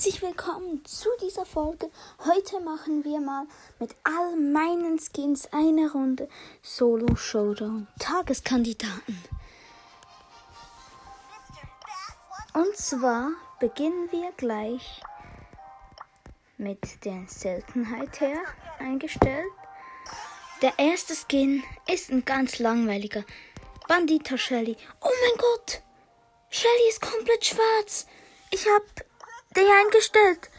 Herzlich 0.00 0.22
willkommen 0.22 0.82
zu 0.86 1.10
dieser 1.20 1.44
Folge. 1.44 1.90
Heute 2.24 2.58
machen 2.60 3.04
wir 3.04 3.20
mal 3.20 3.44
mit 3.78 3.94
all 4.02 4.34
meinen 4.34 4.98
Skins 4.98 5.46
eine 5.52 5.92
Runde 5.92 6.26
Solo 6.62 7.16
Showdown 7.16 7.86
Tageskandidaten. 7.98 9.22
Und 12.54 12.74
zwar 12.78 13.32
beginnen 13.58 14.10
wir 14.10 14.32
gleich 14.38 15.02
mit 16.56 17.04
der 17.04 17.24
Seltenheit 17.26 18.22
her 18.22 18.40
eingestellt. 18.78 19.52
Der 20.62 20.78
erste 20.78 21.14
Skin 21.14 21.62
ist 21.86 22.10
ein 22.10 22.24
ganz 22.24 22.58
langweiliger 22.58 23.22
Bandita 23.86 24.38
Shelly. 24.38 24.78
Oh 25.02 25.10
mein 25.26 25.36
Gott! 25.36 25.82
Shelly 26.48 26.88
ist 26.88 27.02
komplett 27.02 27.44
schwarz. 27.44 28.06
Ich 28.50 28.66
den 29.56 29.66
eingestellt. 29.66 30.50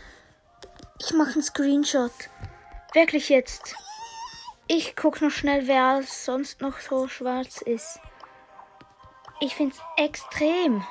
Ich 0.99 1.13
mache 1.13 1.33
einen 1.33 1.43
Screenshot. 1.43 2.11
Wirklich 2.93 3.29
jetzt. 3.29 3.75
Ich 4.67 4.95
guck 4.95 5.21
noch 5.21 5.31
schnell, 5.31 5.67
wer 5.67 6.03
sonst 6.03 6.61
noch 6.61 6.79
so 6.79 7.07
schwarz 7.07 7.61
ist. 7.61 7.99
Ich 9.39 9.55
find's 9.55 9.79
extrem. 9.97 10.85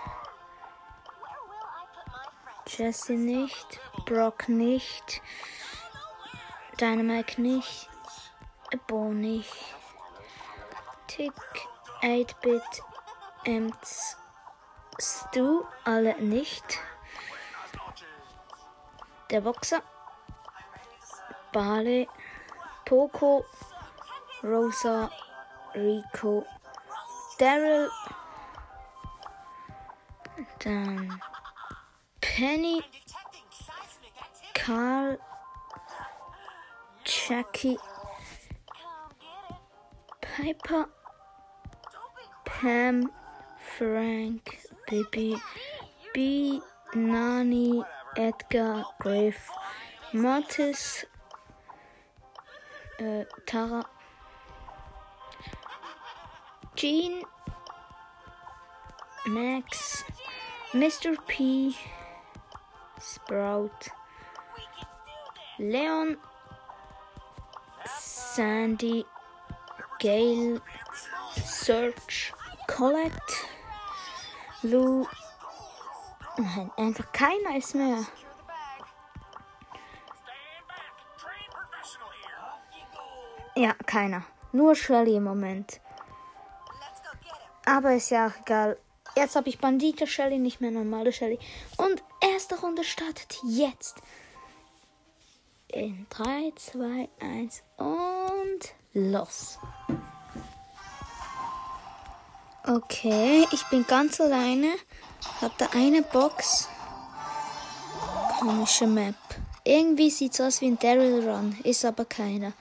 Jesse 2.66 3.14
nicht, 3.14 3.80
Brock 4.06 4.48
nicht, 4.48 5.22
Dynamite 6.80 7.40
nicht, 7.40 7.88
Bo 8.86 9.12
nicht, 9.12 9.52
Tick, 11.08 11.32
8-Bit, 12.02 12.62
Ems, 13.44 14.16
Stu, 15.00 15.64
alle 15.84 16.20
nicht. 16.20 16.80
Der 19.30 19.40
Boxer, 19.42 19.80
Bale, 21.52 22.08
Poco, 22.84 23.44
Rosa, 24.42 25.08
Rico, 25.72 26.44
Daryl, 27.38 27.88
dann 30.58 31.20
Penny, 32.20 32.82
Karl, 34.52 35.16
Jackie, 37.04 37.78
Piper, 40.20 40.88
Pam, 42.44 43.12
Frank, 43.78 44.58
Bibi, 44.88 45.40
B, 46.12 46.60
Nani, 46.94 47.84
Edgar, 48.16 48.84
Griff, 48.98 49.48
Mortis, 50.12 51.06
äh, 52.98 53.24
Tara, 53.46 53.84
Jean, 56.74 57.24
Max, 59.26 60.04
Mr. 60.72 61.16
P, 61.26 61.74
Sprout, 63.00 63.90
Leon, 65.58 66.16
Sandy, 67.86 69.04
Gail, 69.98 70.60
Search, 71.44 72.32
Colette, 72.66 73.46
Lou. 74.62 75.06
Nein, 76.40 76.70
einfach 76.78 77.12
keiner 77.12 77.58
ist 77.58 77.74
mehr. 77.74 78.06
Ja, 83.54 83.74
keiner. 83.84 84.24
Nur 84.52 84.74
Shelly 84.74 85.16
im 85.16 85.24
Moment. 85.24 85.80
Aber 87.66 87.92
ist 87.92 88.10
ja 88.10 88.28
auch 88.28 88.40
egal. 88.40 88.78
Jetzt 89.16 89.36
habe 89.36 89.50
ich 89.50 89.58
Bandita 89.58 90.06
Shelly, 90.06 90.38
nicht 90.38 90.62
mehr 90.62 90.70
normale 90.70 91.12
Shelly. 91.12 91.38
Und 91.76 92.02
erste 92.22 92.58
Runde 92.58 92.84
startet 92.84 93.38
jetzt. 93.44 94.00
In 95.68 96.06
3, 96.08 96.52
2, 96.56 97.08
1 97.20 97.62
und 97.76 98.74
los. 98.94 99.58
Okay, 102.66 103.46
ich 103.52 103.64
bin 103.68 103.86
ganz 103.86 104.20
alleine. 104.20 104.72
Hab 105.40 105.56
da 105.56 105.68
eine 105.72 106.02
Box. 106.02 106.68
Komische 108.38 108.86
Map. 108.86 109.14
Irgendwie 109.64 110.10
sieht 110.10 110.34
es 110.34 110.40
aus 110.40 110.60
wie 110.60 110.66
ein 110.66 110.78
Daryl 110.78 111.28
Run, 111.28 111.58
ist 111.64 111.84
aber 111.84 112.04
keiner. 112.04 112.52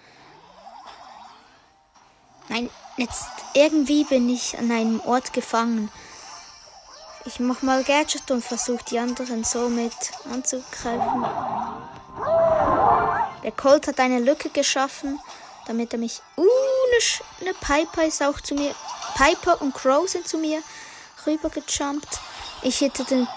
Nein, 2.47 2.69
jetzt 2.97 3.27
irgendwie 3.53 4.03
bin 4.05 4.29
ich 4.29 4.57
an 4.57 4.71
einem 4.71 5.01
Ort 5.01 5.33
gefangen. 5.33 5.89
Ich 7.25 7.39
mach 7.39 7.61
mal 7.61 7.83
Gadget 7.83 8.31
und 8.31 8.43
versuche 8.43 8.83
die 8.89 8.99
anderen 8.99 9.43
somit 9.43 9.93
anzugreifen. 10.31 11.25
Der 13.43 13.51
Colt 13.51 13.87
hat 13.87 13.99
eine 13.99 14.19
Lücke 14.19 14.49
geschaffen, 14.49 15.19
damit 15.67 15.93
er 15.93 15.99
mich. 15.99 16.21
Uh, 16.37 16.43
eine, 16.43 17.49
eine 17.49 17.53
Piper 17.53 18.05
ist 18.05 18.23
auch 18.23 18.39
zu 18.41 18.55
mir. 18.55 18.73
Piper 19.19 19.61
und 19.61 19.73
Crow 19.73 20.07
sind 20.07 20.29
zu 20.29 20.37
mir 20.37 20.63
rübergejumpt. 21.25 22.07
Ich 22.61 22.79
hätte 22.79 23.03
den 23.03 23.27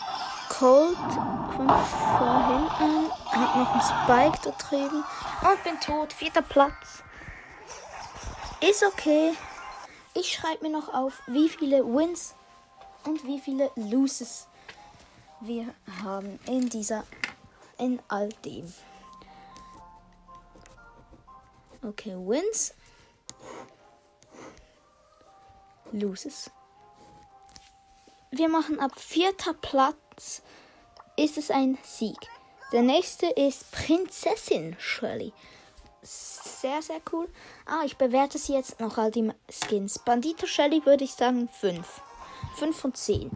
Colt 0.48 0.97
von 0.97 1.69
vorhin 1.69 2.69
an. 2.69 3.10
Hab 3.26 3.56
noch 3.56 3.72
einen 3.72 3.82
Spike 3.82 4.38
da 4.44 4.50
drüben. 4.53 5.03
Und 5.43 5.65
bin 5.65 5.81
tot. 5.81 6.12
Vierter 6.12 6.43
Platz. 6.43 7.03
Ist 8.60 8.84
okay. 8.84 9.32
Ich 10.15 10.32
schreibe 10.32 10.69
mir 10.69 10.70
noch 10.70 10.94
auf, 10.94 11.15
wie 11.26 11.48
viele 11.48 11.84
Wins 11.84 12.37
und 13.04 13.25
wie 13.25 13.41
viele 13.41 13.72
Loses 13.75 14.47
wir 15.41 15.75
haben 16.04 16.38
in 16.47 16.69
dieser, 16.69 17.03
in 17.78 18.00
all 18.06 18.28
dem. 18.44 18.72
Okay, 21.82 22.14
Wins. 22.14 22.72
Loses. 25.92 26.50
Wir 28.30 28.48
machen 28.48 28.80
ab 28.80 28.98
vierter 28.98 29.54
Platz 29.54 30.42
ist 31.16 31.36
es 31.36 31.50
ein 31.50 31.78
Sieg. 31.82 32.16
Der 32.72 32.82
nächste 32.82 33.26
ist 33.26 33.70
Prinzessin 33.70 34.76
Shirley. 34.78 35.32
Sehr, 36.02 36.81
sehr 36.81 37.00
cool. 37.12 37.28
Ah, 37.66 37.82
ich 37.84 37.97
bewerte 37.97 38.38
sie 38.38 38.54
jetzt 38.54 38.81
noch 38.81 38.97
all 38.97 39.10
die 39.10 39.31
Skins. 39.50 39.98
Bandito 39.98 40.47
Shelly 40.47 40.84
würde 40.86 41.04
ich 41.04 41.12
sagen 41.12 41.48
5. 41.60 42.00
5 42.56 42.76
von 42.76 42.94
10. 42.94 43.31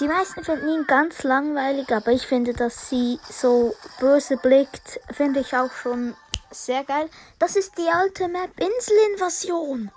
Die 0.00 0.08
meisten 0.08 0.44
finden 0.44 0.68
ihn 0.68 0.86
ganz 0.86 1.22
langweilig, 1.22 1.90
aber 1.90 2.12
ich 2.12 2.26
finde, 2.26 2.52
dass 2.52 2.90
sie 2.90 3.18
so 3.30 3.74
böse 4.00 4.36
blickt, 4.36 5.00
finde 5.10 5.40
ich 5.40 5.54
auch 5.54 5.72
schon 5.72 6.14
sehr 6.50 6.84
geil. 6.84 7.08
Das 7.38 7.56
ist 7.56 7.78
die 7.78 7.88
alte 7.88 8.28
Map 8.28 8.50
Inselinvasion. 8.58 9.90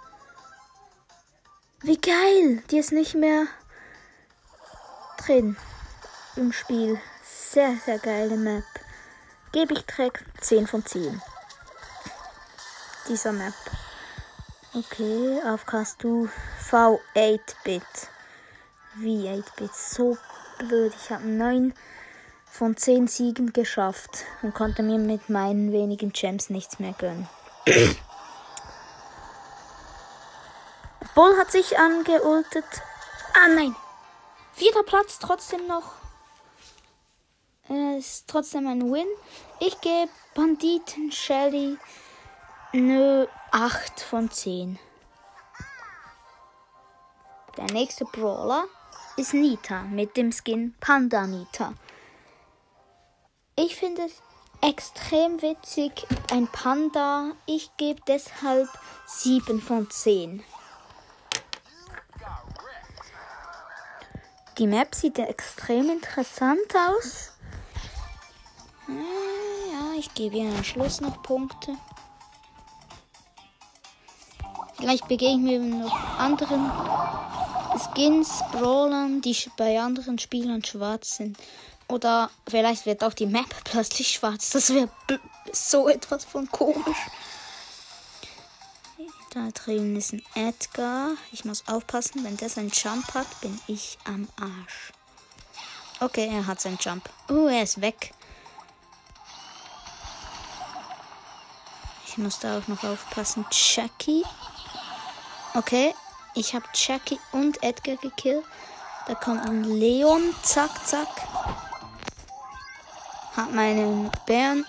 Wie 1.82 1.98
geil. 1.98 2.62
Die 2.70 2.78
ist 2.78 2.92
nicht 2.92 3.16
mehr 3.16 3.48
drin 5.18 5.56
im 6.36 6.52
Spiel. 6.52 7.00
Sehr, 7.24 7.78
sehr 7.86 8.00
geile 8.00 8.36
Map. 8.36 8.66
Gebe 9.54 9.74
ich 9.74 9.86
direkt 9.86 10.24
10 10.42 10.68
von 10.68 10.86
10. 10.86 11.22
Dieser 13.08 13.32
Map. 13.32 13.54
Okay, 14.74 15.40
aufkast 15.46 16.04
du 16.04 16.30
V8-Bit. 16.70 17.82
Wie 18.96 19.30
8-Bit? 19.30 19.74
So 19.74 20.18
blöd. 20.58 20.94
Ich 21.02 21.10
habe 21.12 21.26
9 21.26 21.74
von 22.46 22.76
10 22.76 23.08
Siegen 23.08 23.54
geschafft 23.54 24.26
und 24.42 24.54
konnte 24.54 24.84
mir 24.84 24.98
mit 24.98 25.30
meinen 25.30 25.72
wenigen 25.72 26.12
Gems 26.12 26.50
nichts 26.50 26.80
mehr 26.80 26.94
gönnen. 27.00 27.30
Bull 31.20 31.36
hat 31.38 31.52
sich 31.52 31.78
angeultet. 31.78 32.64
Ah 33.34 33.50
nein. 33.50 33.76
Vierter 34.54 34.84
Platz 34.84 35.20
trotzdem 35.20 35.68
noch. 35.68 35.92
Ist 37.98 38.30
trotzdem 38.30 38.66
ein 38.68 38.90
Win. 38.90 39.06
Ich 39.60 39.82
gebe 39.82 40.10
Banditen 40.34 41.12
Shelly 41.12 41.78
eine 42.72 43.28
8 43.52 44.00
von 44.00 44.32
10. 44.32 44.80
Der 47.58 47.66
nächste 47.66 48.06
Brawler 48.06 48.64
ist 49.18 49.34
Nita 49.34 49.82
mit 49.82 50.16
dem 50.16 50.32
Skin 50.32 50.74
Panda 50.80 51.28
Nita. 51.28 51.74
Ich 53.58 53.76
finde 53.76 54.04
es 54.04 54.22
extrem 54.62 55.42
witzig, 55.42 56.08
ein 56.32 56.48
Panda. 56.48 57.34
Ich 57.46 57.76
gebe 57.76 58.00
deshalb 58.08 58.70
7 59.06 59.60
von 59.60 59.90
10. 59.90 60.46
Die 64.60 64.68
Map 64.68 64.94
sieht 64.94 65.18
extrem 65.18 65.90
interessant 65.90 66.60
aus. 66.76 67.32
Äh, 68.90 69.72
ja, 69.72 69.98
ich 69.98 70.14
gebe 70.14 70.36
ihnen 70.36 70.54
am 70.54 70.66
Schluss 70.66 71.00
noch 71.00 71.24
Punkte. 71.24 71.78
Vielleicht 74.76 75.08
begegnen 75.08 75.46
wir 75.46 75.60
noch 75.60 76.20
anderen 76.20 76.70
Skins, 77.78 78.44
Brawlern, 78.52 79.22
die 79.22 79.38
bei 79.56 79.80
anderen 79.80 80.20
Spielern 80.20 80.66
schwarz 80.66 81.16
sind. 81.16 81.38
Oder 81.88 82.30
vielleicht 82.46 82.86
wird 82.86 83.02
auch 83.06 83.14
die 83.14 83.28
Map 83.28 83.48
plötzlich 83.64 84.10
schwarz. 84.10 84.50
Das 84.50 84.74
wäre 84.74 84.90
so 85.54 85.88
etwas 85.88 86.26
von 86.26 86.52
komisch. 86.52 87.08
Da 89.40 89.52
drüben 89.52 89.96
ist 89.96 90.12
ein 90.12 90.22
Edgar. 90.36 91.12
Ich 91.32 91.46
muss 91.46 91.66
aufpassen, 91.66 92.26
wenn 92.26 92.36
der 92.36 92.50
seinen 92.50 92.72
Jump 92.72 93.14
hat, 93.14 93.40
bin 93.40 93.58
ich 93.68 93.98
am 94.04 94.28
Arsch. 94.36 94.92
Okay, 96.02 96.28
er 96.30 96.46
hat 96.46 96.60
seinen 96.60 96.78
Jump. 96.78 97.10
Oh, 97.30 97.48
er 97.48 97.64
ist 97.64 97.80
weg. 97.80 98.14
Ich 102.06 102.18
muss 102.18 102.40
da 102.40 102.58
auch 102.60 102.68
noch 102.68 102.84
aufpassen. 102.84 103.46
Jackie. 103.50 104.26
Okay, 105.54 105.96
ich 106.36 106.54
habe 106.54 106.66
Jackie 106.74 107.20
und 107.32 107.64
Edgar 107.64 107.96
gekillt. 107.96 108.44
Da 109.08 109.16
kommt 109.16 109.48
ein 109.48 109.64
Leon. 109.64 110.36
Zack, 110.44 110.86
zack. 110.86 111.08
Hat 113.38 113.54
meinen 113.54 114.12
Bären. 114.26 114.66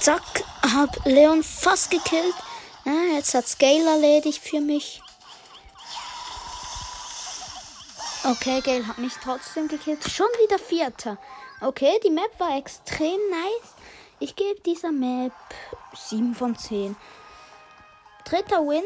Zack, 0.00 0.44
hab 0.62 1.04
Leon 1.04 1.42
fast 1.42 1.90
gekillt. 1.90 2.34
Ja, 2.86 3.16
jetzt 3.16 3.34
hat 3.34 3.46
Scale 3.46 3.84
erledigt 3.84 4.42
für 4.42 4.60
mich. 4.60 5.02
Okay, 8.24 8.62
Gale 8.62 8.86
hat 8.86 8.96
mich 8.96 9.12
trotzdem 9.22 9.68
gekillt. 9.68 10.02
Schon 10.10 10.28
wieder 10.42 10.58
Vierter. 10.58 11.18
Okay, 11.60 12.00
die 12.02 12.08
Map 12.08 12.30
war 12.38 12.56
extrem 12.56 13.18
nice. 13.28 13.74
Ich 14.20 14.36
gebe 14.36 14.58
dieser 14.60 14.90
Map 14.90 15.32
7 15.94 16.34
von 16.34 16.56
10. 16.56 16.96
Dritter 18.24 18.66
Win. 18.66 18.84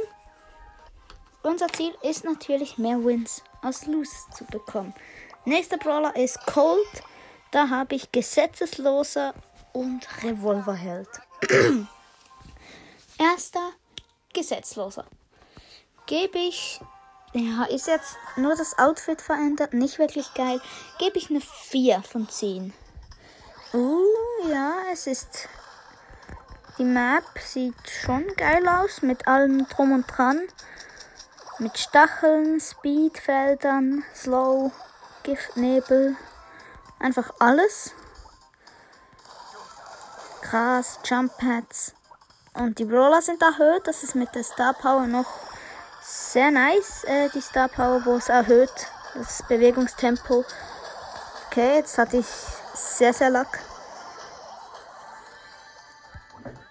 Unser 1.44 1.68
Ziel 1.68 1.94
ist 2.02 2.24
natürlich 2.24 2.76
mehr 2.76 3.04
Wins 3.04 3.40
als 3.62 3.86
Loses 3.86 4.26
zu 4.36 4.44
bekommen. 4.46 4.92
Nächster 5.44 5.76
Brawler 5.76 6.16
ist 6.16 6.44
Cold. 6.46 7.02
Da 7.52 7.68
habe 7.68 7.94
ich 7.94 8.10
Gesetzesloser 8.10 9.32
und 9.74 10.06
Revolverheld. 10.22 11.08
Erster 13.18 13.72
Gesetzloser. 14.32 15.04
Gebe 16.06 16.38
ich. 16.38 16.80
Ja, 17.34 17.64
ist 17.64 17.88
jetzt 17.88 18.16
nur 18.36 18.54
das 18.56 18.78
Outfit 18.78 19.20
verändert, 19.20 19.74
nicht 19.74 19.98
wirklich 19.98 20.32
geil. 20.34 20.60
Gebe 20.98 21.18
ich 21.18 21.28
eine 21.28 21.40
4 21.40 22.02
von 22.02 22.28
10. 22.28 22.72
Uh, 23.74 24.48
ja, 24.48 24.72
es 24.92 25.06
ist 25.06 25.48
die 26.76 26.84
Map 26.84 27.22
sieht 27.38 27.88
schon 27.88 28.26
geil 28.36 28.66
aus 28.66 29.02
mit 29.02 29.28
allem 29.28 29.68
drum 29.68 29.92
und 29.92 30.06
dran. 30.08 30.40
Mit 31.60 31.78
Stacheln, 31.78 32.58
Speedfeldern, 32.58 34.02
Slow, 34.12 34.72
Giftnebel. 35.22 36.16
Einfach 36.98 37.30
alles. 37.38 37.94
Gras, 40.54 41.00
Jump 41.04 41.36
Pads. 41.36 41.94
Und 42.52 42.78
die 42.78 42.84
Brawler 42.84 43.20
sind 43.20 43.42
erhöht. 43.42 43.88
Das 43.88 44.04
ist 44.04 44.14
mit 44.14 44.32
der 44.36 44.44
Star 44.44 44.72
Power 44.72 45.08
noch 45.08 45.26
sehr 46.00 46.52
nice. 46.52 47.02
Äh, 47.08 47.28
die 47.30 47.40
Star 47.40 47.66
Power, 47.66 48.04
wo 48.04 48.14
es 48.14 48.28
erhöht. 48.28 48.70
Das 49.14 49.42
Bewegungstempo. 49.48 50.44
Okay, 51.48 51.78
jetzt 51.78 51.98
hatte 51.98 52.18
ich 52.18 52.26
sehr, 52.72 53.12
sehr 53.12 53.30
Lack. 53.30 53.58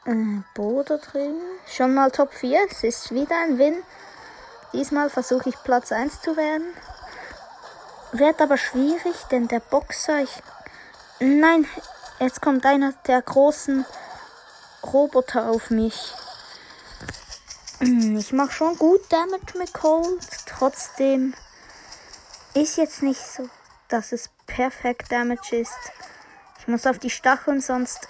Äh, 0.06 0.16
Bo 0.56 0.84
da 0.84 0.96
drin. 0.96 1.36
Schon 1.68 1.94
mal 1.94 2.10
Top 2.10 2.34
4. 2.34 2.62
Es 2.72 2.86
ist 2.86 3.12
wieder 3.12 3.36
ein 3.36 3.58
Win. 3.58 3.84
Diesmal 4.72 5.10
versuche 5.10 5.50
ich 5.50 5.62
Platz 5.62 5.92
1 5.92 6.22
zu 6.22 6.38
werden. 6.38 6.74
Wird 8.14 8.42
aber 8.42 8.56
schwierig, 8.56 9.24
denn 9.30 9.50
der 9.50 9.60
Boxer. 9.60 10.20
Ich 10.20 10.42
Nein, 11.20 11.68
jetzt 12.24 12.42
kommt 12.42 12.66
einer 12.66 12.94
der 13.06 13.22
großen 13.22 13.86
Roboter 14.82 15.50
auf 15.50 15.70
mich. 15.70 16.14
Ich 17.82 18.32
mache 18.32 18.52
schon 18.52 18.78
gut 18.78 19.02
Damage 19.12 19.58
mit 19.58 19.74
Cold. 19.74 20.26
Trotzdem 20.46 21.34
ist 22.54 22.78
jetzt 22.78 23.04
nicht 23.04 23.20
so, 23.20 23.50
dass 23.90 24.14
es 24.14 24.30
perfekt 24.48 25.12
Damage 25.12 25.58
ist. 25.58 25.78
Ich 26.60 26.68
muss 26.70 26.88
auf 26.88 26.98
die 26.98 27.10
Stacheln, 27.10 27.60
sonst 27.60 28.08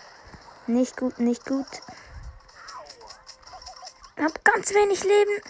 nicht 0.68 0.96
gut, 0.96 1.18
nicht 1.18 1.44
gut. 1.44 1.66
Hab 4.16 4.44
ganz 4.44 4.72
wenig 4.74 5.02
Leben. 5.02 5.42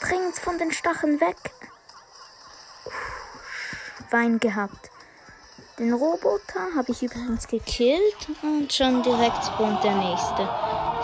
Dringend 0.00 0.36
von 0.38 0.56
den 0.56 0.72
Stacheln 0.72 1.20
weg. 1.20 1.36
Wein 4.10 4.38
gehabt. 4.38 4.90
Den 5.78 5.92
Roboter 5.92 6.74
habe 6.74 6.90
ich 6.90 7.02
übrigens 7.02 7.46
gekillt 7.46 8.28
und 8.40 8.72
schon 8.72 9.02
direkt 9.02 9.44
spawnt 9.44 9.84
der 9.84 9.94
nächste. 9.94 10.48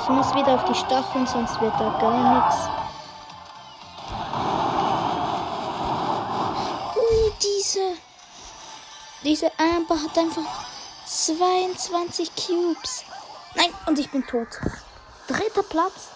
Ich 0.00 0.08
muss 0.08 0.34
wieder 0.34 0.54
auf 0.54 0.64
die 0.64 0.74
Stacheln, 0.74 1.26
sonst 1.26 1.60
wird 1.60 1.74
da 1.74 1.90
gar 2.00 2.46
nichts. 2.46 2.68
Ui, 6.96 7.32
diese. 7.42 7.98
Diese 9.22 9.50
Amber 9.58 10.02
hat 10.02 10.16
einfach 10.16 10.64
22 11.04 12.30
Cubes. 12.34 13.04
Nein, 13.54 13.74
und 13.86 13.98
ich 13.98 14.10
bin 14.10 14.26
tot. 14.26 14.48
Dritter 15.28 15.64
Platz. 15.64 16.08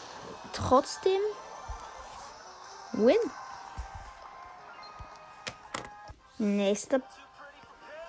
Trotzdem 0.55 1.21
Win. 2.93 3.17
Nächster. 6.39 7.03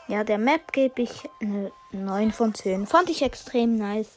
Ja, 0.08 0.24
der 0.24 0.38
Map 0.38 0.72
gebe 0.72 1.02
ich 1.02 1.12
eine 1.42 1.72
9 1.92 2.32
von 2.32 2.54
10. 2.54 2.88
Fand 2.88 3.10
ich 3.10 3.22
extrem 3.22 3.76
nice. 3.76 4.12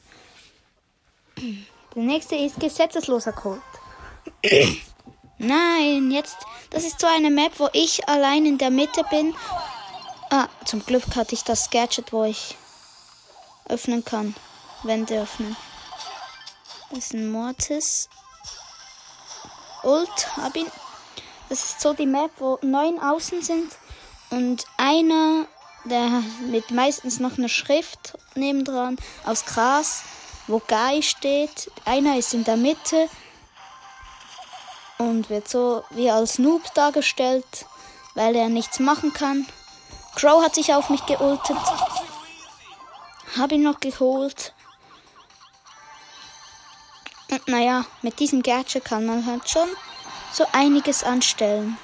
Der 1.36 2.02
nächste 2.02 2.36
ist 2.36 2.60
gesetzesloser 2.60 3.32
Code. 3.32 3.62
Nein, 5.38 6.10
jetzt. 6.10 6.36
Das 6.70 6.84
ist 6.84 7.00
so 7.00 7.06
eine 7.06 7.30
Map, 7.30 7.52
wo 7.58 7.68
ich 7.72 8.08
allein 8.08 8.46
in 8.46 8.58
der 8.58 8.70
Mitte 8.70 9.02
bin. 9.10 9.34
Ah, 10.30 10.48
zum 10.64 10.84
Glück 10.84 11.16
hatte 11.16 11.34
ich 11.34 11.42
das 11.42 11.70
Gadget, 11.70 12.12
wo 12.12 12.24
ich 12.24 12.56
öffnen 13.68 14.04
kann. 14.04 14.36
Wände 14.84 15.22
öffnen. 15.22 15.56
Das 16.90 16.98
ist 16.98 17.14
ein 17.14 17.30
Mortis. 17.30 18.08
Ult, 19.82 20.36
hab 20.36 20.54
ihn. 20.56 20.66
Das 21.48 21.64
ist 21.64 21.80
so 21.80 21.94
die 21.94 22.06
Map, 22.06 22.30
wo 22.38 22.58
neun 22.62 23.00
Außen 23.00 23.42
sind 23.42 23.72
und 24.30 24.64
einer, 24.76 25.46
der 25.84 26.22
mit 26.50 26.70
meistens 26.70 27.20
noch 27.20 27.38
einer 27.38 27.48
Schrift 27.48 28.18
nebendran 28.34 28.96
aus 29.24 29.44
Gras, 29.44 30.02
wo 30.46 30.60
Guy 30.66 31.02
steht. 31.02 31.70
Einer 31.84 32.16
ist 32.18 32.34
in 32.34 32.44
der 32.44 32.56
Mitte 32.56 33.08
und 34.98 35.30
wird 35.30 35.48
so 35.48 35.84
wie 35.90 36.10
als 36.10 36.38
Noob 36.38 36.74
dargestellt, 36.74 37.66
weil 38.14 38.36
er 38.36 38.48
nichts 38.48 38.78
machen 38.78 39.12
kann. 39.12 39.46
Crow 40.16 40.42
hat 40.42 40.54
sich 40.54 40.74
auf 40.74 40.90
mich 40.90 41.04
geultet. 41.06 41.56
Hab 43.36 43.52
ihn 43.52 43.62
noch 43.62 43.80
geholt. 43.80 44.52
Und 47.30 47.46
naja, 47.48 47.84
mit 48.02 48.18
diesem 48.18 48.42
Gadget 48.42 48.84
kann 48.84 49.06
man 49.06 49.24
halt 49.24 49.48
schon 49.48 49.68
so 50.32 50.44
einiges 50.52 51.04
anstellen. 51.04 51.78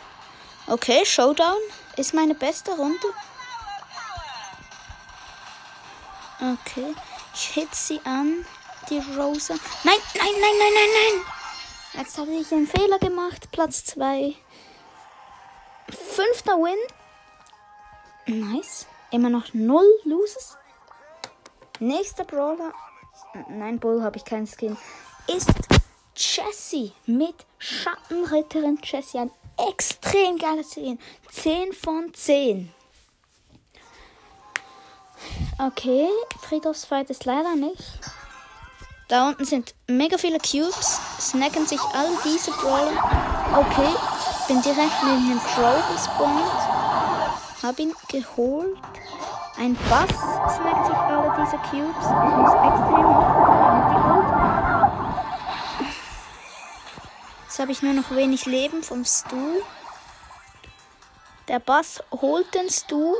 Okay, 0.66 1.06
Showdown 1.06 1.56
ist 1.96 2.14
meine 2.14 2.34
beste 2.34 2.72
Runde. 2.72 3.06
Okay, 6.40 6.94
ich 7.34 7.46
hit 7.48 7.74
sie 7.74 8.00
an, 8.04 8.44
die 8.90 8.98
Rosa. 8.98 9.54
Nein, 9.84 9.96
nein, 10.14 10.32
nein, 10.40 10.58
nein, 10.58 10.72
nein, 10.74 10.88
nein. 10.92 11.24
Jetzt 11.94 12.18
habe 12.18 12.30
ich 12.32 12.52
einen 12.52 12.66
Fehler 12.66 12.98
gemacht. 12.98 13.50
Platz 13.52 13.84
2. 13.86 14.34
Fünfter 15.88 16.56
Win. 16.58 16.76
Nice. 18.26 18.86
Immer 19.10 19.30
noch 19.30 19.54
null 19.54 19.88
Loses. 20.04 20.58
Nächster 21.78 22.24
Brawler, 22.24 22.72
nein, 23.50 23.78
Bull 23.78 24.02
habe 24.02 24.16
ich 24.16 24.24
keinen 24.24 24.46
Skin, 24.46 24.76
ist 25.26 25.50
Jessie 26.16 26.92
mit 27.04 27.34
Schattenritterin 27.58 28.78
Jessie. 28.82 29.18
Ein 29.18 29.30
extrem 29.68 30.38
geiles 30.38 30.72
Skin. 30.72 30.98
10 31.30 31.74
von 31.74 32.14
10. 32.14 32.72
Okay, 35.58 36.08
Friedhofsfight 36.42 37.10
ist 37.10 37.24
leider 37.24 37.54
nicht. 37.54 38.00
Da 39.08 39.28
unten 39.28 39.44
sind 39.44 39.74
mega 39.86 40.18
viele 40.18 40.38
Cubes. 40.38 40.98
Snacken 41.20 41.66
sich 41.66 41.80
all 41.94 42.10
diese 42.24 42.50
Brawler. 42.50 42.92
Okay, 43.56 43.94
bin 44.48 44.60
direkt 44.62 45.02
neben 45.04 45.28
dem 45.28 45.40
Crow 45.40 45.82
gespawnt. 45.92 46.42
Hab 47.62 47.78
ihn 47.78 47.94
geholt. 48.08 48.76
Ein 49.58 49.74
Bass 49.88 50.10
snackt 50.54 50.86
sich 50.86 50.96
alle 50.96 51.34
diese 51.38 51.56
Cubes. 51.58 52.04
Ich 52.04 52.36
muss 52.36 52.52
extrem. 52.52 53.56
Jetzt 57.44 57.58
habe 57.60 57.72
ich 57.72 57.80
nur 57.80 57.94
noch 57.94 58.10
wenig 58.10 58.44
Leben 58.44 58.82
vom 58.82 59.04
Stu. 59.06 59.62
Der 61.48 61.58
Bass 61.58 62.02
holt 62.20 62.52
den 62.54 62.68
Stu. 62.68 63.14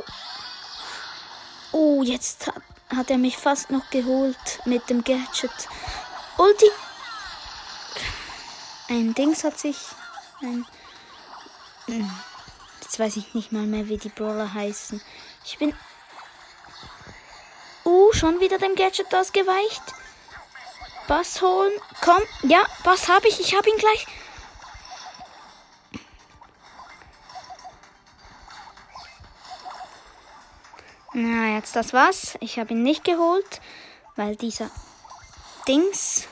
Oh, 1.71 2.01
jetzt 2.03 2.47
hat, 2.47 2.61
hat 2.95 3.09
er 3.09 3.17
mich 3.17 3.37
fast 3.37 3.69
noch 3.69 3.89
geholt 3.89 4.61
mit 4.65 4.89
dem 4.89 5.03
Gadget. 5.03 5.51
Ulti. 6.37 6.69
Ein 8.89 9.13
Dings 9.13 9.43
hat 9.43 9.59
sich. 9.59 9.77
Ein. 10.41 10.65
Jetzt 12.81 12.99
weiß 12.99 13.17
ich 13.17 13.33
nicht 13.33 13.51
mal 13.51 13.65
mehr, 13.65 13.87
wie 13.89 13.97
die 13.97 14.09
Brawler 14.09 14.53
heißen. 14.53 15.01
Ich 15.45 15.57
bin. 15.57 15.73
Uh, 17.83 18.11
schon 18.13 18.39
wieder 18.39 18.57
dem 18.57 18.75
Gadget 18.75 19.13
ausgeweicht. 19.13 19.83
Bass 21.07 21.41
holen. 21.41 21.71
Komm. 22.01 22.21
Ja, 22.43 22.65
Bass 22.83 23.07
habe 23.07 23.27
ich. 23.27 23.39
Ich 23.39 23.55
habe 23.55 23.69
ihn 23.69 23.77
gleich. 23.77 24.05
Na, 31.19 31.55
jetzt 31.55 31.75
das 31.75 31.93
war's. 31.93 32.37
Ich 32.41 32.59
habe 32.59 32.73
ihn 32.73 32.83
nicht 32.83 33.03
geholt, 33.03 33.59
weil 34.17 34.35
dieser 34.35 34.69
Dings. 35.67 36.27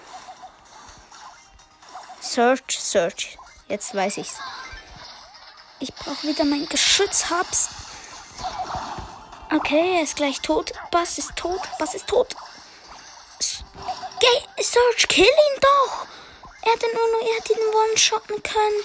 Search, 2.21 2.79
Search. 2.79 3.39
Jetzt 3.67 3.95
weiß 3.95 4.17
ich's. 4.17 4.37
Ich 5.79 5.91
brauche 5.95 6.27
wieder 6.27 6.45
mein 6.45 6.67
Geschütz, 6.69 7.31
hab's. 7.31 7.69
Okay, 9.51 9.95
er 9.95 10.03
ist 10.03 10.17
gleich 10.17 10.39
tot. 10.41 10.71
Bass 10.91 11.17
ist 11.17 11.35
tot. 11.35 11.61
Bass 11.79 11.95
ist 11.95 12.05
tot. 12.05 12.35
Geh, 13.39 14.63
Search, 14.63 15.07
kill 15.07 15.25
ihn 15.25 15.61
doch. 15.61 16.05
Er 16.61 16.73
hätte 16.73 16.85
nur 16.93 17.11
noch, 17.11 17.27
er 17.27 17.35
hätte 17.37 17.53
ihn 17.53 17.73
one-shotten 17.89 18.43
können. 18.43 18.83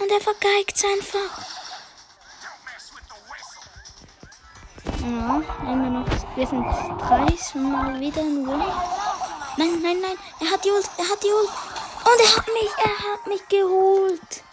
Und 0.00 0.12
er 0.12 0.20
vergeigt 0.20 0.84
einfach. 0.84 1.57
Ja, 5.00 5.42
immer 5.62 5.90
noch. 5.90 6.06
Wir 6.36 6.46
sind 6.46 6.64
drei, 6.64 7.58
mal 7.58 8.00
wieder 8.00 8.20
ein 8.20 8.46
Win. 8.46 8.58
Nein, 9.56 9.82
nein, 9.82 10.00
nein. 10.00 10.16
Er 10.40 10.50
hat 10.50 10.64
die 10.64 10.70
Ult, 10.70 10.90
er 10.96 11.08
hat 11.08 11.22
die 11.22 11.28
Ult. 11.28 11.50
Und 12.04 12.20
er 12.20 12.36
hat 12.36 12.46
mich, 12.46 12.70
er 12.78 13.12
hat 13.12 13.26
mich 13.26 13.48
geholt. 13.48 14.44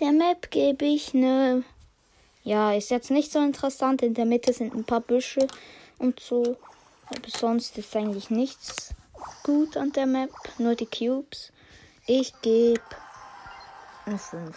Der 0.00 0.12
Map 0.12 0.50
gebe 0.50 0.84
ich 0.84 1.14
ne. 1.14 1.62
Ja, 2.42 2.72
ist 2.72 2.90
jetzt 2.90 3.10
nicht 3.10 3.30
so 3.30 3.40
interessant. 3.40 4.02
In 4.02 4.14
der 4.14 4.24
Mitte 4.24 4.52
sind 4.52 4.74
ein 4.74 4.84
paar 4.84 5.00
Büsche 5.00 5.46
und 5.98 6.20
so. 6.20 6.56
Aber 7.06 7.28
sonst 7.28 7.78
ist 7.78 7.94
eigentlich 7.94 8.30
nichts 8.30 8.94
gut 9.44 9.76
an 9.76 9.92
der 9.92 10.06
Map. 10.06 10.30
Nur 10.58 10.74
die 10.74 10.86
Cubes. 10.86 11.52
Ich 12.06 12.32
gebe 12.42 12.82
eine 14.04 14.18
5. 14.18 14.56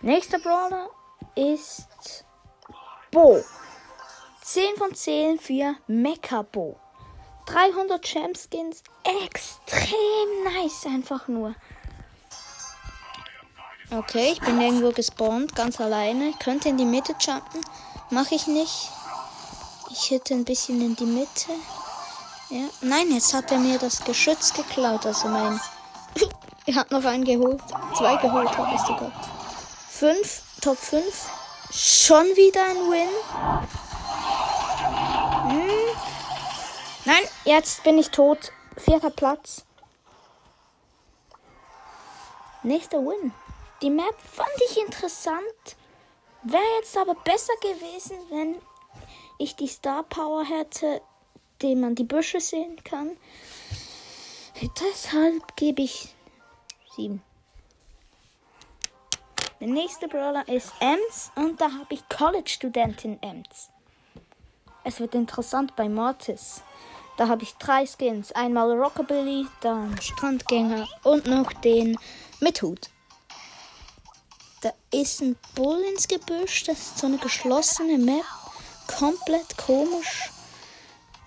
Nächster 0.00 0.38
Brawler 0.40 0.90
ist 1.34 2.24
Bo. 3.10 3.42
10 4.42 4.76
von 4.76 4.94
10 4.94 5.38
für 5.38 5.74
Mecha 5.86 6.42
Bo. 6.42 6.76
300 7.46 8.06
Skins. 8.06 8.82
Extrem 9.24 10.44
nice, 10.44 10.86
einfach 10.86 11.28
nur. 11.28 11.54
Okay, 13.90 14.32
ich 14.32 14.40
bin 14.40 14.60
irgendwo 14.60 14.90
gespawnt, 14.90 15.54
ganz 15.54 15.80
alleine. 15.80 16.30
Ich 16.30 16.38
könnte 16.38 16.70
in 16.70 16.78
die 16.78 16.84
Mitte 16.84 17.14
jumpen. 17.20 17.60
Mache 18.10 18.34
ich 18.34 18.46
nicht. 18.46 18.90
Ich 19.90 20.10
hätte 20.10 20.34
ein 20.34 20.44
bisschen 20.44 20.80
in 20.80 20.96
die 20.96 21.04
Mitte. 21.04 21.52
Ja. 22.48 22.68
Nein, 22.80 23.10
jetzt 23.10 23.34
hat 23.34 23.50
er 23.50 23.58
mir 23.58 23.78
das 23.78 24.02
Geschütz 24.04 24.54
geklaut. 24.54 25.04
Also 25.04 25.28
mein. 25.28 25.60
er 26.66 26.74
hat 26.74 26.90
noch 26.90 27.04
einen 27.04 27.24
geholt. 27.24 27.62
Zwei 27.96 28.16
geholt 28.16 28.56
habe 28.56 28.74
ich 28.74 28.80
sogar. 28.80 29.12
Fünf 29.88 30.42
Top 30.62 30.78
5. 30.78 31.02
Schon 31.72 32.24
wieder 32.36 32.64
ein 32.64 32.76
Win. 32.88 33.08
Hm. 35.50 35.96
Nein, 37.04 37.24
jetzt 37.44 37.82
bin 37.82 37.98
ich 37.98 38.10
tot. 38.10 38.52
Vierter 38.76 39.10
Platz. 39.10 39.64
Nächster 42.62 42.98
Win. 42.98 43.32
Die 43.82 43.90
Map 43.90 44.14
fand 44.20 44.52
ich 44.70 44.78
interessant. 44.78 45.42
Wäre 46.44 46.62
jetzt 46.78 46.96
aber 46.96 47.16
besser 47.16 47.54
gewesen, 47.60 48.16
wenn 48.30 48.62
ich 49.38 49.56
die 49.56 49.66
Star 49.66 50.04
Power 50.04 50.44
hätte, 50.44 51.02
den 51.60 51.80
man 51.80 51.96
die 51.96 52.04
Büsche 52.04 52.40
sehen 52.40 52.76
kann. 52.84 53.16
Deshalb 54.80 55.56
gebe 55.56 55.82
ich 55.82 56.14
7. 56.94 57.20
Der 59.62 59.70
nächste 59.70 60.08
Brawler 60.08 60.48
ist 60.48 60.72
Ems 60.80 61.30
und 61.36 61.60
da 61.60 61.66
habe 61.66 61.94
ich 61.94 62.02
College-Studentin 62.08 63.22
Ems. 63.22 63.70
Es 64.82 64.98
wird 64.98 65.14
interessant 65.14 65.76
bei 65.76 65.88
Mortis. 65.88 66.62
Da 67.16 67.28
habe 67.28 67.44
ich 67.44 67.54
drei 67.54 67.86
Skins. 67.86 68.32
Einmal 68.32 68.72
Rockabilly, 68.72 69.46
dann 69.60 69.96
Strandgänger 70.00 70.88
und 71.04 71.28
noch 71.28 71.52
den 71.52 71.96
mit 72.40 72.60
Hut. 72.60 72.90
Da 74.62 74.72
ist 74.90 75.22
ein 75.22 75.36
Bull 75.54 75.80
ins 75.92 76.08
Gebüsch. 76.08 76.64
Das 76.64 76.78
ist 76.80 76.98
so 76.98 77.06
eine 77.06 77.18
geschlossene 77.18 77.98
Map. 77.98 78.24
Komplett 78.98 79.56
komisch. 79.58 80.32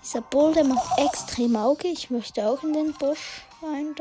Dieser 0.02 0.20
Bull, 0.20 0.52
der 0.52 0.64
macht 0.64 0.98
extrem 0.98 1.56
Auge. 1.56 1.88
Ich 1.88 2.10
möchte 2.10 2.46
auch 2.46 2.62
in 2.62 2.74
den 2.74 2.92
Busch 2.92 3.46
rein. 3.62 3.94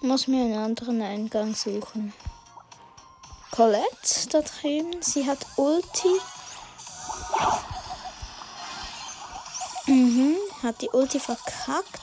Muss 0.00 0.26
mir 0.26 0.42
einen 0.42 0.58
anderen 0.58 1.00
Eingang 1.00 1.54
suchen. 1.54 2.12
Colette 3.50 4.28
da 4.30 4.42
drüben. 4.42 5.02
Sie 5.02 5.26
hat 5.26 5.38
Ulti. 5.56 6.20
Mhm, 9.86 10.36
hat 10.62 10.80
die 10.80 10.88
Ulti 10.90 11.18
verkackt. 11.18 12.00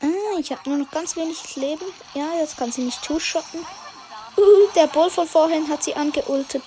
Ah, 0.00 0.38
ich 0.38 0.50
habe 0.50 0.68
nur 0.68 0.78
noch 0.78 0.90
ganz 0.90 1.16
wenig 1.16 1.56
Leben. 1.56 1.84
Ja, 2.14 2.34
jetzt 2.40 2.56
kann 2.56 2.72
sie 2.72 2.82
mich 2.82 2.96
two-shotten. 2.96 3.60
Uh, 4.36 4.68
der 4.74 4.88
Bull 4.88 5.10
von 5.10 5.28
vorhin 5.28 5.68
hat 5.68 5.84
sie 5.84 5.94
angeultet. 5.94 6.62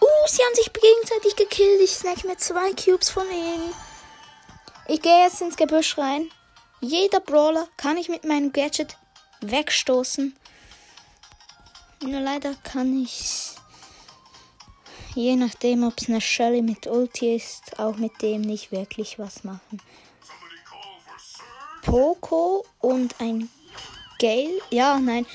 Uh, 0.00 0.28
sie 0.28 0.42
haben 0.42 0.54
sich 0.54 0.70
gegenseitig 0.72 1.36
gekillt. 1.36 1.80
Ich 1.80 1.96
snack 1.96 2.24
mir 2.24 2.36
zwei 2.36 2.72
Cubes 2.72 3.10
von 3.10 3.28
ihnen. 3.30 3.74
Ich 4.86 5.00
gehe 5.00 5.24
jetzt 5.24 5.40
ins 5.40 5.56
Gebüsch 5.56 5.96
rein. 5.96 6.30
Jeder 6.80 7.20
Brawler 7.20 7.66
kann 7.76 7.96
ich 7.96 8.08
mit 8.08 8.24
meinem 8.24 8.52
Gadget 8.52 8.96
wegstoßen. 9.40 10.36
Nur 12.02 12.20
leider 12.20 12.54
kann 12.62 13.02
ich, 13.02 13.50
je 15.14 15.36
nachdem, 15.36 15.84
ob 15.84 16.00
es 16.00 16.08
eine 16.08 16.20
Shelly 16.20 16.62
mit 16.62 16.86
Ulti 16.86 17.36
ist, 17.36 17.78
auch 17.78 17.96
mit 17.96 18.22
dem 18.22 18.40
nicht 18.40 18.72
wirklich 18.72 19.18
was 19.18 19.44
machen. 19.44 19.82
Poco 21.82 22.64
und 22.80 23.20
ein 23.20 23.50
Gale, 24.18 24.60
ja, 24.70 24.98
nein, 24.98 25.26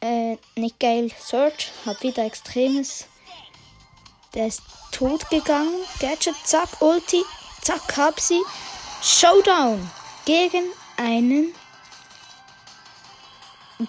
äh, 0.00 0.36
nicht 0.56 0.78
Gale, 0.78 1.10
Search, 1.20 1.72
hat 1.84 2.02
wieder 2.02 2.24
Extremes. 2.24 3.06
Der 4.34 4.46
ist 4.46 4.62
tot 4.92 5.28
gegangen. 5.30 5.74
Gadget, 5.98 6.36
zack, 6.44 6.80
Ulti, 6.80 7.22
zack, 7.62 7.96
hab 7.96 8.20
sie. 8.20 8.40
Showdown 9.02 9.90
gegen 10.24 10.64
einen 10.96 11.54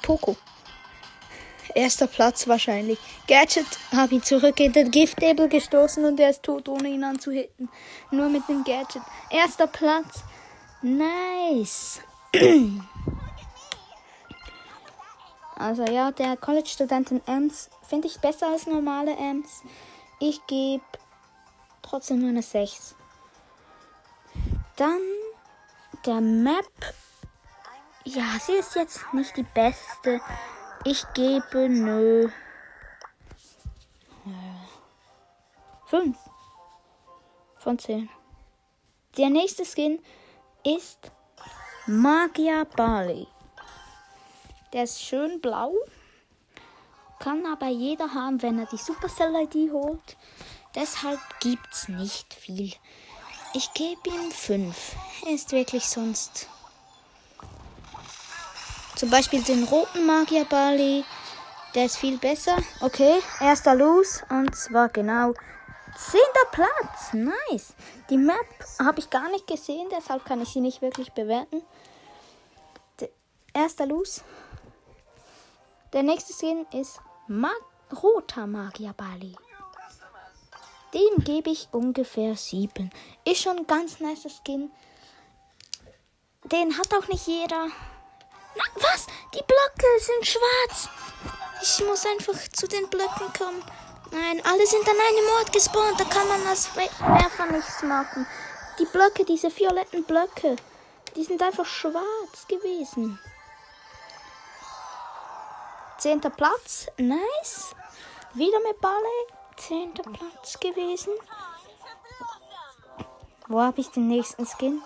Poco. 0.02 0.36
Erster 1.76 2.08
Platz 2.08 2.48
wahrscheinlich. 2.48 3.00
Gadget 3.28 3.66
habe 3.96 4.16
ihn 4.16 4.24
zurück 4.24 4.60
in 4.60 4.74
den 4.74 4.92
Giftnebel 4.92 5.48
gestoßen 5.50 6.04
und 6.06 6.20
er 6.20 6.30
ist 6.30 6.44
tot, 6.44 6.68
ohne 6.70 6.90
ihn 6.90 7.04
anzuhitten. 7.04 7.70
Nur 8.12 8.30
mit 8.30 8.48
dem 8.48 8.64
Gadget. 8.64 9.02
Erster 9.30 9.68
Platz. 9.68 10.24
Nice. 10.82 12.02
Also 15.62 15.84
ja, 15.84 16.10
der 16.10 16.38
College-Studentin 16.38 17.22
Ems 17.28 17.70
finde 17.88 18.08
ich 18.08 18.20
besser 18.20 18.48
als 18.48 18.66
normale 18.66 19.16
Ems. 19.16 19.62
Ich 20.18 20.44
gebe 20.48 20.82
trotzdem 21.84 22.22
nur 22.22 22.30
eine 22.30 22.42
6. 22.42 22.96
Dann 24.76 25.02
der 26.04 26.20
Map. 26.20 26.66
Ja, 28.06 28.24
sie 28.44 28.54
ist 28.54 28.74
jetzt 28.74 29.02
nicht 29.14 29.38
die 29.38 29.44
beste. 29.44 30.20
Ich 30.84 31.06
gebe 31.14 31.70
nö. 31.70 32.30
Fünf 35.86 36.18
von 37.58 37.78
zehn. 37.78 38.10
Der 39.18 39.30
nächste 39.30 39.64
Skin 39.64 40.02
ist 40.64 41.12
Magia 41.86 42.64
Barley. 42.76 43.28
Der 44.74 44.86
ist 44.86 45.04
schön 45.04 45.40
blau. 45.40 45.74
Kann 47.20 47.46
aber 47.46 47.68
jeder 47.68 48.14
haben, 48.16 48.42
wenn 48.42 48.58
er 48.58 48.66
die 48.66 48.78
Supercell-ID 48.78 49.72
holt. 49.72 50.18
Deshalb 50.74 51.20
gibt's 51.42 51.90
nicht 51.90 52.34
viel. 52.34 52.74
Ich 53.54 53.72
gebe 53.74 54.10
ihm 54.10 54.32
5. 54.32 54.96
Er 55.28 55.34
ist 55.34 55.52
wirklich 55.52 55.86
sonst. 55.86 56.48
Zum 59.02 59.10
Beispiel 59.10 59.42
den 59.42 59.64
roten 59.64 60.06
Magier 60.06 60.46
Bali. 60.46 61.04
Der 61.74 61.86
ist 61.86 61.98
viel 61.98 62.20
besser. 62.20 62.56
Okay, 62.82 63.20
erster 63.40 63.74
Los. 63.74 64.22
Und 64.30 64.56
zwar 64.56 64.90
genau 64.90 65.34
zehnter 65.98 66.46
Platz. 66.52 67.12
Nice. 67.12 67.74
Die 68.12 68.18
Map 68.18 68.46
habe 68.78 69.00
ich 69.00 69.10
gar 69.10 69.28
nicht 69.32 69.48
gesehen, 69.48 69.88
deshalb 69.90 70.24
kann 70.24 70.40
ich 70.44 70.50
sie 70.50 70.62
nicht 70.62 70.84
wirklich 70.84 71.12
bewerten. 71.14 71.64
Erster 73.56 73.88
Los. 73.88 74.24
Der 75.94 76.04
nächste 76.04 76.34
Skin 76.34 76.68
ist 76.72 77.00
Mag 77.28 77.60
roter 78.04 78.46
Magier 78.46 78.94
Bali. 78.94 79.36
Dem 80.94 81.24
gebe 81.24 81.50
ich 81.50 81.70
ungefähr 81.72 82.36
7. 82.36 82.92
Ist 83.26 83.42
schon 83.42 83.58
ein 83.58 83.66
ganz 83.66 84.00
nice 84.00 84.28
Skin. 84.44 84.70
Den 86.44 86.78
hat 86.78 86.94
auch 86.94 87.08
nicht 87.08 87.26
jeder. 87.26 87.70
Was? 88.76 89.08
Die 89.34 89.44
Blöcke 89.44 90.00
sind 90.00 90.28
schwarz. 90.28 90.90
Ich 91.62 91.84
muss 91.86 92.06
einfach 92.06 92.38
zu 92.54 92.68
den 92.68 92.90
Blöcken 92.90 93.32
kommen. 93.38 93.64
Nein, 94.12 94.42
alle 94.46 94.66
sind 94.68 94.88
an 94.88 94.96
einem 94.96 95.30
Ort 95.38 95.54
gespawnt. 95.54 96.00
Da 96.00 96.04
kann 96.06 96.28
man 96.28 96.46
als 96.48 96.76
Werfer 96.76 97.46
nichts 97.46 97.82
machen. 97.84 98.28
Die 98.80 98.86
Blöcke, 98.86 99.24
diese 99.24 99.56
violetten 99.56 100.04
Blöcke, 100.04 100.56
die 101.16 101.24
sind 101.24 101.42
einfach 101.42 101.66
schwarz 101.66 102.48
gewesen. 102.48 103.20
Zehnter 105.98 106.32
Platz. 106.32 106.88
Nice. 106.98 107.76
Wieder 108.34 108.60
mit 108.62 108.82
Balle. 108.82 109.28
Zehnter 109.58 110.04
Platz 110.04 110.60
gewesen. 110.60 111.14
Wo 113.48 113.62
habe 113.62 113.82
ich 113.82 113.90
den 113.92 114.08
nächsten 114.08 114.46
Skin? 114.46 114.82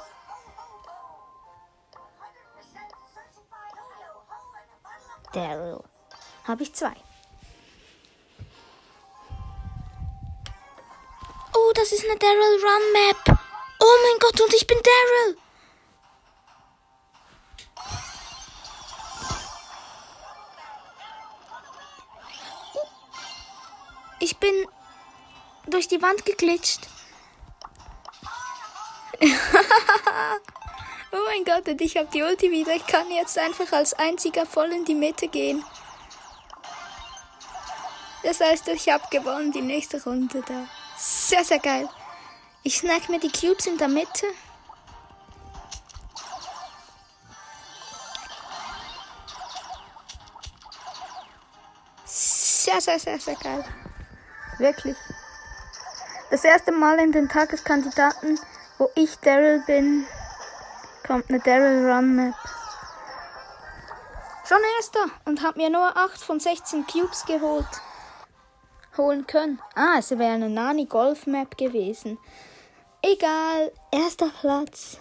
Daryl. 5.36 5.84
Habe 6.46 6.63
ich 6.63 6.74
zwei. 6.74 6.96
Oh, 11.54 11.72
das 11.75 11.92
ist 11.92 12.06
eine 12.06 12.18
Daryl 12.18 12.62
Run 12.63 12.92
Map. 12.94 13.39
Oh 13.80 13.98
mein 14.04 14.20
Gott, 14.20 14.39
und 14.39 14.54
ich 14.54 14.65
bin 14.65 14.77
Daryl. 14.82 15.38
Ich 24.20 24.38
bin 24.38 24.68
durch 25.68 25.88
die 25.88 26.01
Wand 26.01 26.25
geglitscht. 26.25 26.88
oh 31.15 31.24
mein 31.27 31.45
Gott, 31.45 31.67
und 31.67 31.81
ich 31.81 31.98
habe 31.98 32.10
die 32.13 32.24
Ulti 32.24 32.51
wieder. 32.51 32.75
Ich 32.75 32.86
kann 32.86 33.10
jetzt 33.10 33.38
einfach 33.38 33.72
als 33.72 33.93
einziger 33.93 34.45
voll 34.45 34.72
in 34.72 34.86
die 34.86 34.95
Mitte 34.95 35.27
gehen. 35.27 35.63
Das 38.24 38.41
heißt, 38.41 38.67
ich 38.69 38.89
habe 38.89 39.03
gewonnen 39.12 39.51
die 39.51 39.62
nächste 39.62 40.03
Runde 40.03 40.43
da. 40.48 40.67
Sehr, 40.98 41.43
sehr 41.43 41.60
geil. 41.60 41.88
Ich 42.63 42.77
snack 42.79 43.10
mir 43.10 43.19
die 43.19 43.32
Cubes 43.32 43.67
in 43.67 43.78
der 43.78 43.88
Mitte. 43.88 44.25
Sehr, 52.04 52.82
sehr, 52.82 52.99
sehr, 52.99 53.19
sehr 53.19 53.36
geil. 53.36 53.63
Wirklich. 54.58 54.97
Das 56.32 56.43
erste 56.43 56.71
Mal 56.71 56.97
in 56.99 57.12
den 57.12 57.30
Tageskandidaten, 57.30 58.39
wo 58.80 58.89
ich 58.95 59.15
Daryl 59.17 59.63
bin, 59.67 60.08
kommt 61.06 61.30
eine 61.30 61.39
Daryl 61.39 61.89
Run 61.89 62.15
Map. 62.15 62.36
Schon 64.48 64.58
erster 64.78 65.06
und 65.26 65.41
hab 65.41 65.56
mir 65.56 65.70
nur 65.70 65.96
8 65.96 66.20
von 66.20 66.39
16 66.39 66.86
Cubes 66.88 67.26
geholt. 67.26 67.68
Holen 68.98 69.28
können. 69.28 69.60
Ah, 69.76 69.96
es 70.00 70.12
wäre 70.12 70.34
eine 70.34 70.50
Nani 70.50 70.86
Golf 70.86 71.28
Map 71.28 71.58
gewesen. 71.58 72.18
Egal, 73.02 73.72
erster 73.91 74.30
Platz. 74.39 74.98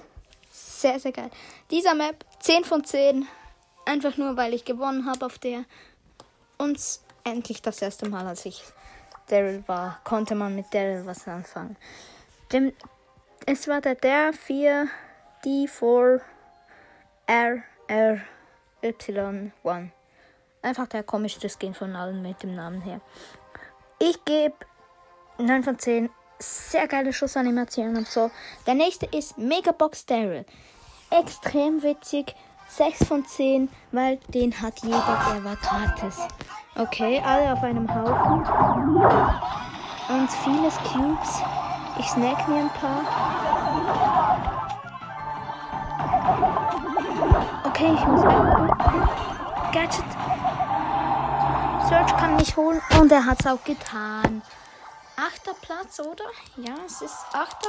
Sehr, 0.51 0.99
sehr 0.99 1.13
geil. 1.13 1.31
Dieser 1.71 1.95
Map 1.95 2.25
10 2.41 2.65
von 2.65 2.85
10. 2.85 3.27
Einfach 3.87 4.17
nur, 4.17 4.37
weil 4.37 4.55
ich 4.55 4.65
gewonnen 4.65 5.07
habe 5.07 5.27
auf 5.27 5.39
der. 5.39 5.65
Und 6.59 6.81
endlich 7.23 7.63
das 7.63 7.81
erste 7.83 8.09
Mal, 8.09 8.27
als 8.27 8.45
ich 8.47 8.63
Daryl 9.29 9.63
war, 9.67 10.01
konnte 10.05 10.35
man 10.35 10.55
mit 10.55 10.73
Daryl 10.73 11.07
was 11.07 11.29
anfangen. 11.29 11.77
Dem, 12.53 12.73
es 13.47 13.69
war 13.69 13.81
der 13.81 13.95
der 13.95 14.33
4 14.33 14.89
D4 15.45 16.21
R 17.27 17.63
R 17.89 18.21
Y 18.83 19.53
1. 19.65 19.91
Einfach 20.63 20.87
der 20.87 21.03
komischste 21.03 21.49
Skin 21.49 21.75
von 21.75 21.95
allen 21.95 22.23
mit 22.23 22.43
dem 22.43 22.55
Namen 22.55 22.81
her. 22.81 23.01
Ich 23.99 24.25
gebe 24.25 24.55
9 25.39 25.63
von 25.63 25.79
10. 25.79 26.11
Sehr 26.39 26.89
geile 26.89 27.13
Schussanimation 27.13 27.97
und 27.97 28.09
so. 28.09 28.31
Der 28.67 28.75
nächste 28.75 29.07
ist 29.07 29.39
Megabox 29.39 30.07
Daryl. 30.07 30.45
Extrem 31.11 31.83
witzig. 31.83 32.35
6 32.69 33.05
von 33.05 33.25
10, 33.25 33.69
weil 33.93 34.19
den 34.29 34.61
hat 34.61 34.81
jeder, 34.83 34.97
der 35.33 35.45
war 35.45 35.57
gratis. 35.57 36.19
Okay, 36.77 37.23
alle 37.25 37.53
auf 37.53 37.63
einem 37.63 37.89
Haufen. 37.89 38.41
Und 40.09 40.31
vieles 40.31 40.77
Cubes. 40.79 41.43
Ich 41.99 42.07
snack 42.07 42.49
mir 42.49 42.61
ein 42.61 42.71
paar. 42.71 44.34
Okay, 46.25 47.93
ich 47.93 48.07
muss 48.07 48.23
Gadget. 49.73 50.05
Search 51.89 52.17
kann 52.17 52.37
mich 52.37 52.57
holen 52.57 52.81
und 52.99 53.13
er 53.13 53.27
hat 53.27 53.41
es 53.41 53.47
auch 53.47 53.63
getan. 53.63 54.43
Achter 55.17 55.53
Platz, 55.61 56.01
oder? 56.01 56.25
Ja, 56.57 56.75
es 56.87 57.03
ist 57.03 57.27
achter. 57.33 57.69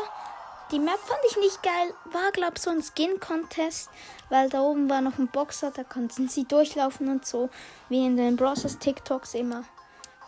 Die 0.72 0.80
Map 0.80 0.98
fand 1.00 1.20
ich 1.30 1.38
nicht 1.38 1.62
geil. 1.64 1.94
War, 2.06 2.32
glaube 2.32 2.54
ich, 2.56 2.62
so 2.62 2.70
ein 2.70 2.82
Skin-Contest, 2.82 3.90
weil 4.30 4.50
da 4.50 4.62
oben 4.62 4.90
war 4.90 5.02
noch 5.02 5.18
ein 5.18 5.28
Boxer, 5.28 5.72
da 5.72 5.84
konnten 5.84 6.30
sie 6.30 6.46
durchlaufen 6.46 7.10
und 7.10 7.26
so, 7.26 7.50
wie 7.90 8.06
in 8.06 8.16
den 8.16 8.38
Browsers 8.38 8.80
TikToks 8.80 9.34
immer. 9.34 9.66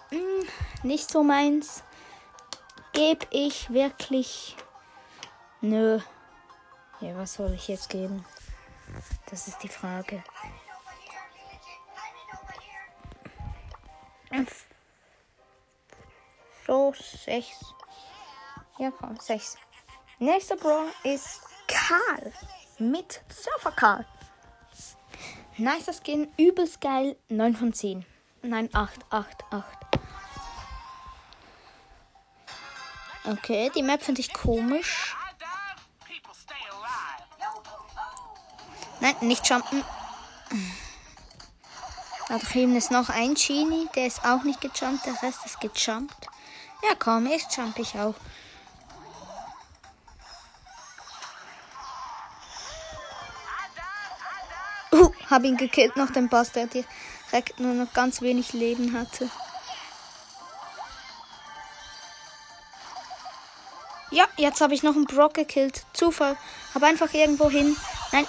Hm, 0.09 0.47
nicht 0.83 1.09
so 1.09 1.23
meins. 1.23 1.81
Gebe 2.91 3.25
ich 3.31 3.71
wirklich. 3.71 4.57
Nö. 5.61 5.99
Ja, 6.99 7.15
was 7.15 7.35
soll 7.35 7.53
ich 7.53 7.67
jetzt 7.67 7.89
geben? 7.89 8.25
Das 9.29 9.47
ist 9.47 9.61
die 9.63 9.69
Frage. 9.69 10.23
So, 16.67 16.93
sechs. 17.23 17.73
Ja, 18.77 18.91
komm, 18.91 19.17
sechs. 19.21 19.57
Nächster 20.19 20.57
Bro 20.57 20.83
ist 21.03 21.39
Karl 21.65 22.33
mit 22.77 23.21
Surfer 23.29 23.71
Karl. 23.71 24.05
Nicer 25.55 25.93
Skin, 25.93 26.29
übelst 26.37 26.81
geil, 26.81 27.15
9 27.29 27.55
von 27.55 27.73
10. 27.73 28.05
Nein, 28.41 28.69
8, 28.73 29.05
8, 29.09 29.43
8. 29.49 29.65
Okay, 33.25 33.71
die 33.73 33.81
Map 33.81 34.03
finde 34.03 34.21
ich 34.21 34.33
komisch. 34.33 35.15
Nein, 38.99 39.15
nicht 39.21 39.47
jumpen. 39.47 39.83
Da 42.29 42.37
drüben 42.39 42.75
ist 42.75 42.91
noch 42.91 43.09
ein 43.09 43.35
Genie, 43.35 43.87
der 43.95 44.07
ist 44.07 44.25
auch 44.25 44.43
nicht 44.43 44.59
gejumpt, 44.59 45.05
der 45.05 45.21
Rest 45.21 45.45
ist 45.45 45.59
gejumpt. 45.61 46.27
Ja, 46.83 46.95
komm, 46.97 47.27
jetzt 47.27 47.55
jump 47.55 47.79
ich 47.79 47.97
auch. 47.97 48.15
Hab 55.29 55.43
ihn 55.43 55.57
gekillt 55.57 55.95
nach 55.97 56.11
dem 56.11 56.29
Boss, 56.29 56.51
der 56.51 56.67
direkt 56.67 57.59
nur 57.59 57.73
noch 57.73 57.91
ganz 57.93 58.21
wenig 58.21 58.53
Leben 58.53 58.97
hatte. 58.97 59.29
Ja, 64.09 64.25
jetzt 64.37 64.61
habe 64.61 64.73
ich 64.73 64.83
noch 64.83 64.95
einen 64.95 65.05
Brock 65.05 65.33
gekillt. 65.33 65.85
Zufall. 65.93 66.37
Hab 66.73 66.83
einfach 66.83 67.13
irgendwo 67.13 67.49
hin. 67.49 67.75
Nein. 68.11 68.25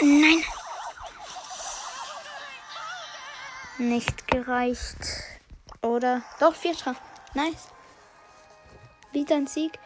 Nein. 0.00 0.44
Nicht 3.78 4.28
gereicht. 4.28 4.98
Oder? 5.82 6.22
Doch, 6.40 6.54
vierter. 6.54 6.96
Nice. 7.34 7.68
Wieder 9.12 9.36
ein 9.36 9.46
Sieg. 9.46 9.78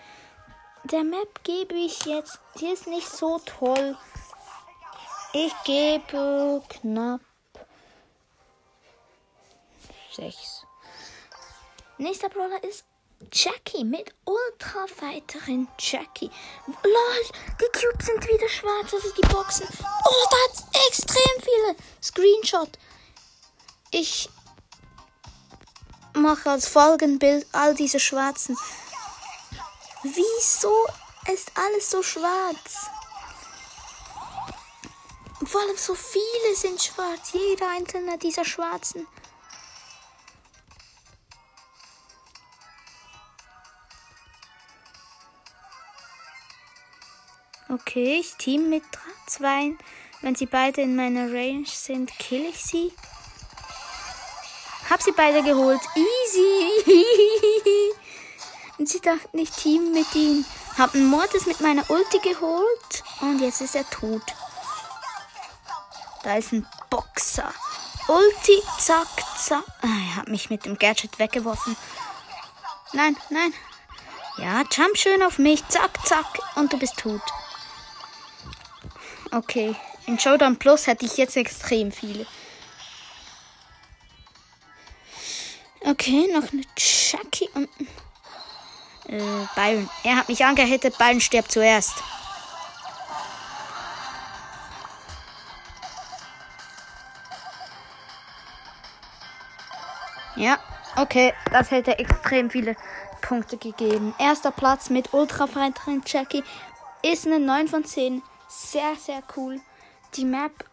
Der 0.85 1.05
Map 1.05 1.43
gebe 1.45 1.75
ich 1.75 2.05
jetzt. 2.05 2.41
Die 2.59 2.67
ist 2.67 2.87
nicht 2.87 3.09
so 3.09 3.39
toll. 3.41 3.97
Ich 5.33 5.53
gebe 5.65 6.63
knapp 6.69 7.21
6. 10.15 10.67
Nächster 11.99 12.29
Brawler 12.29 12.63
ist 12.65 12.85
Jackie 13.33 13.85
mit 13.85 14.15
Ultra-Fighterin 14.25 15.69
Jackie. 15.79 16.31
Lol, 16.83 17.25
die 17.61 17.79
Cubes 17.79 18.07
sind 18.07 18.27
wieder 18.27 18.49
schwarz, 18.49 18.95
also 18.95 19.11
die 19.11 19.27
Boxen. 19.29 19.67
Oh, 19.81 20.27
da 20.31 20.37
hat 20.45 20.87
extrem 20.89 21.43
viele. 21.43 21.77
Screenshot. 22.03 22.79
Ich 23.91 24.31
mache 26.15 26.51
als 26.51 26.69
Folgenbild 26.69 27.47
all 27.53 27.75
diese 27.75 28.01
schwarzen. 28.01 28.57
Wieso 30.03 30.87
ist 31.33 31.51
alles 31.55 31.91
so 31.91 32.03
schwarz? 32.03 32.87
Vor 35.45 35.61
allem 35.61 35.77
so 35.77 35.95
viele 35.95 36.55
sind 36.55 36.83
schwarz. 36.83 37.33
Jeder 37.33 37.69
einzelne 37.71 38.19
dieser 38.19 38.45
schwarzen. 38.45 39.07
Okay, 47.71 48.19
ich 48.21 48.35
team 48.37 48.71
mit 48.71 48.83
zwei. 49.27 49.75
Wenn 50.23 50.35
sie 50.35 50.47
beide 50.47 50.81
in 50.81 50.97
meiner 50.97 51.31
Range 51.33 51.67
sind, 51.67 52.11
kill 52.19 52.47
ich 52.47 52.65
sie. 52.65 52.93
Hab 54.89 55.03
sie 55.03 55.13
beide 55.13 55.43
geholt. 55.43 55.81
Easy. 55.95 56.83
Und 58.79 58.89
sie 58.89 59.01
dachten, 59.01 59.39
ich 59.39 59.51
team 59.51 59.93
mit 59.93 60.15
ihm. 60.15 60.47
Hab 60.79 60.95
einen 60.95 61.09
Mortis 61.09 61.45
mit 61.45 61.61
meiner 61.61 61.89
Ulti 61.91 62.19
geholt. 62.21 63.05
Und 63.21 63.41
jetzt 63.41 63.61
ist 63.61 63.75
er 63.75 63.89
tot. 63.91 64.23
Da 66.23 66.37
ist 66.37 66.53
ein 66.53 66.67
Boxer. 66.89 67.53
Ulti, 68.09 68.63
zack, 68.79 69.09
zack. 69.37 69.65
Ah, 69.83 69.87
er 69.87 70.17
hat 70.17 70.29
mich 70.29 70.49
mit 70.49 70.65
dem 70.65 70.79
Gadget 70.79 71.19
weggeworfen. 71.19 71.77
Nein, 72.95 73.15
nein. 73.29 73.53
Ja, 74.39 74.63
jump 74.71 74.97
schön 74.97 75.23
auf 75.23 75.39
mich. 75.39 75.67
Zack, 75.69 75.91
zack. 76.07 76.39
Und 76.57 76.73
du 76.73 76.79
bist 76.79 76.97
tot. 76.97 77.21
Okay. 79.31 79.75
In 80.07 80.19
Showdown 80.19 80.57
Plus 80.57 80.87
hätte 80.87 81.05
ich 81.05 81.17
jetzt 81.17 81.37
extrem 81.37 81.93
viele. 81.93 82.27
Okay, 85.85 86.29
noch 86.33 86.53
eine 86.53 86.63
Chucky 86.77 87.49
und. 87.55 87.69
Äh, 89.07 89.47
Byron. 89.55 89.89
Er 90.05 90.17
hat 90.17 90.29
mich 90.29 90.45
angehittet. 90.45 90.97
Byron 90.99 91.21
stirbt 91.21 91.53
zuerst. 91.53 91.95
Ja, 100.37 100.59
okay. 100.97 101.35
Das 101.53 101.71
hätte 101.71 101.99
extrem 101.99 102.51
viele 102.51 102.77
Punkte 103.21 103.57
gegeben. 103.57 104.15
Erster 104.19 104.53
Platz 104.53 104.89
mit 104.89 105.13
Ultra-Fighterin 105.13 106.03
Jackie 106.07 106.45
ist 107.03 107.27
eine 107.27 107.41
9 107.41 107.69
von 107.69 107.85
10. 107.85 108.23
Sehr, 108.49 108.97
sehr 108.97 109.23
cool. 109.37 109.61
Die 110.15 110.25
Map 110.25 110.65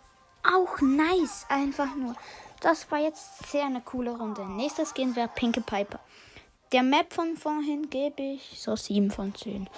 auch 0.44 0.80
nice. 0.82 1.46
Einfach 1.50 1.94
nur. 1.96 2.16
Das 2.62 2.90
war 2.90 3.00
jetzt 3.00 3.50
sehr 3.50 3.66
eine 3.66 3.82
coole 3.82 4.18
Runde. 4.18 4.46
Nächstes 4.46 4.94
Skin 4.94 5.16
wäre 5.16 5.28
Pinke 5.28 5.62
Piper. 5.62 6.00
Der 6.72 6.84
Map 6.84 7.14
von 7.14 7.38
vorhin 7.38 7.90
gebe 7.90 8.22
ich 8.22 8.62
so 8.62 8.76
7 8.76 9.12
von 9.12 9.36
10. 9.36 9.70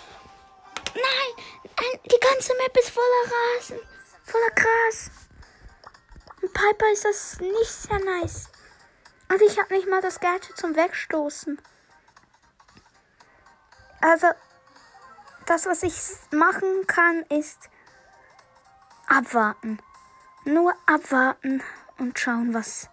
Nein! 0.95 1.45
Ein, 1.75 1.99
die 2.05 2.19
ganze 2.19 2.53
Map 2.55 2.77
ist 2.77 2.89
voller 2.89 3.33
Rasen. 3.55 3.79
Voller 4.23 4.51
Gras. 4.51 5.11
Und 6.41 6.53
Piper 6.53 6.91
ist 6.93 7.05
das 7.05 7.39
nicht 7.39 7.71
sehr 7.71 7.99
nice. 7.99 8.49
Also 9.27 9.45
ich 9.45 9.59
habe 9.59 9.73
nicht 9.73 9.89
mal 9.89 10.01
das 10.01 10.19
Gadget 10.19 10.55
zum 10.57 10.75
Wegstoßen. 10.75 11.59
Also, 13.99 14.27
das, 15.45 15.65
was 15.65 15.83
ich 15.83 15.93
machen 16.31 16.87
kann, 16.87 17.23
ist 17.23 17.69
abwarten. 19.07 19.79
Nur 20.45 20.73
abwarten 20.85 21.63
und 21.97 22.19
schauen, 22.19 22.53
was 22.53 22.89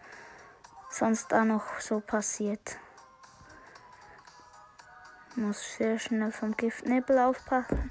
sonst 0.90 1.30
da 1.30 1.44
noch 1.44 1.80
so 1.80 2.00
passiert. 2.00 2.78
Muss 5.36 5.76
sehr 5.76 5.98
schnell 5.98 6.32
vom 6.32 6.56
Giftnebel 6.56 7.18
aufpassen. 7.18 7.90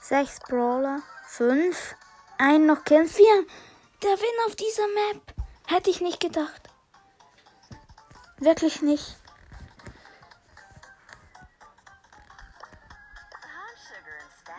Sechs 0.00 0.38
Brawler. 0.40 1.02
Fünf. 1.26 1.96
Ein 2.38 2.66
noch 2.66 2.84
killen. 2.84 3.08
Vier. 3.08 3.46
Der 4.02 4.10
Win 4.10 4.46
auf 4.46 4.54
dieser 4.54 4.86
Map. 4.86 5.34
Hätte 5.66 5.90
ich 5.90 6.00
nicht 6.00 6.20
gedacht. 6.20 6.70
Wirklich 8.38 8.82
nicht. 8.82 9.18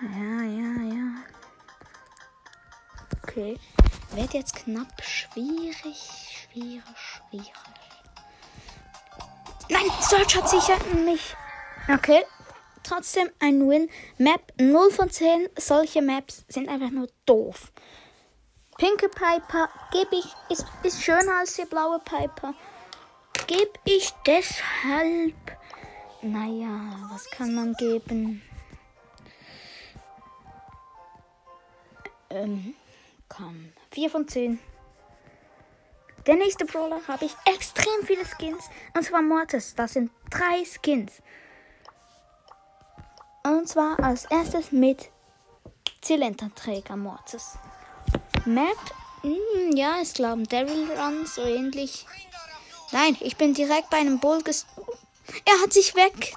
Ja, 0.02 0.42
ja, 0.44 0.82
ja. 0.94 1.37
Okay. 3.38 3.60
Wird 4.14 4.34
jetzt 4.34 4.56
knapp 4.56 5.04
schwierig, 5.04 5.78
schwierig, 5.86 6.84
schwierig. 6.96 7.54
Nein, 9.70 9.86
Search 10.02 10.36
hat 10.36 10.50
sicher 10.50 10.78
mich. 11.06 11.36
Okay. 11.88 12.24
Trotzdem 12.82 13.30
ein 13.38 13.70
Win. 13.70 13.92
Map 14.18 14.42
0 14.60 14.90
von 14.90 15.12
10. 15.12 15.50
Solche 15.56 16.02
Maps 16.02 16.46
sind 16.48 16.68
einfach 16.68 16.90
nur 16.90 17.10
doof. 17.28 17.72
Pinke 18.80 19.08
Piper 19.08 19.70
gebe 19.92 20.16
ich, 20.16 20.26
ist, 20.50 20.66
ist 20.82 21.04
schöner 21.04 21.38
als 21.40 21.54
die 21.54 21.66
blaue 21.66 22.00
Piper. 22.00 22.56
Gebe 23.46 23.74
ich 23.84 24.12
deshalb. 24.26 25.36
Naja, 26.24 27.08
was 27.12 27.30
kann 27.30 27.54
man 27.54 27.74
geben? 27.74 28.42
Ähm, 32.32 32.74
komm. 33.30 33.74
4 33.92 34.10
von 34.10 34.28
10. 34.28 34.60
Der 36.26 36.36
nächste 36.36 36.66
Brawler 36.66 37.00
habe 37.08 37.26
ich 37.26 37.34
extrem 37.46 38.06
viele 38.06 38.26
Skins. 38.26 38.66
Und 38.94 39.04
zwar 39.04 39.22
Mortis. 39.22 39.76
Das 39.76 39.94
sind 39.94 40.12
drei 40.30 40.66
Skins. 40.66 41.22
Und 43.44 43.70
zwar 43.70 43.98
als 44.04 44.26
erstes 44.26 44.74
mit 44.74 45.10
Zylinderträger 46.02 46.98
Mortis. 46.98 47.58
Map, 48.46 48.78
mm, 49.24 49.76
ja, 49.76 50.02
ich 50.02 50.14
glaube 50.14 50.44
Daryl 50.44 50.92
Run, 50.92 51.26
so 51.26 51.42
ähnlich. 51.44 52.06
Nein, 52.92 53.18
ich 53.22 53.38
bin 53.38 53.54
direkt 53.54 53.90
bei 53.90 53.98
einem 53.98 54.20
Bull 54.20 54.42
ges... 54.44 54.66
Er 55.46 55.62
hat 55.62 55.72
sich 55.72 55.96
weg. 55.96 56.36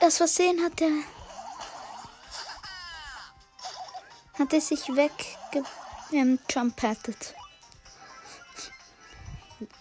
Das 0.00 0.16
Versehen 0.16 0.62
hat 0.64 0.80
er... 0.80 0.90
Hat 4.38 4.52
er 4.52 4.60
sich 4.60 4.88
weg 4.96 5.12
ähm, 6.12 6.38
jumpattet. 6.48 7.34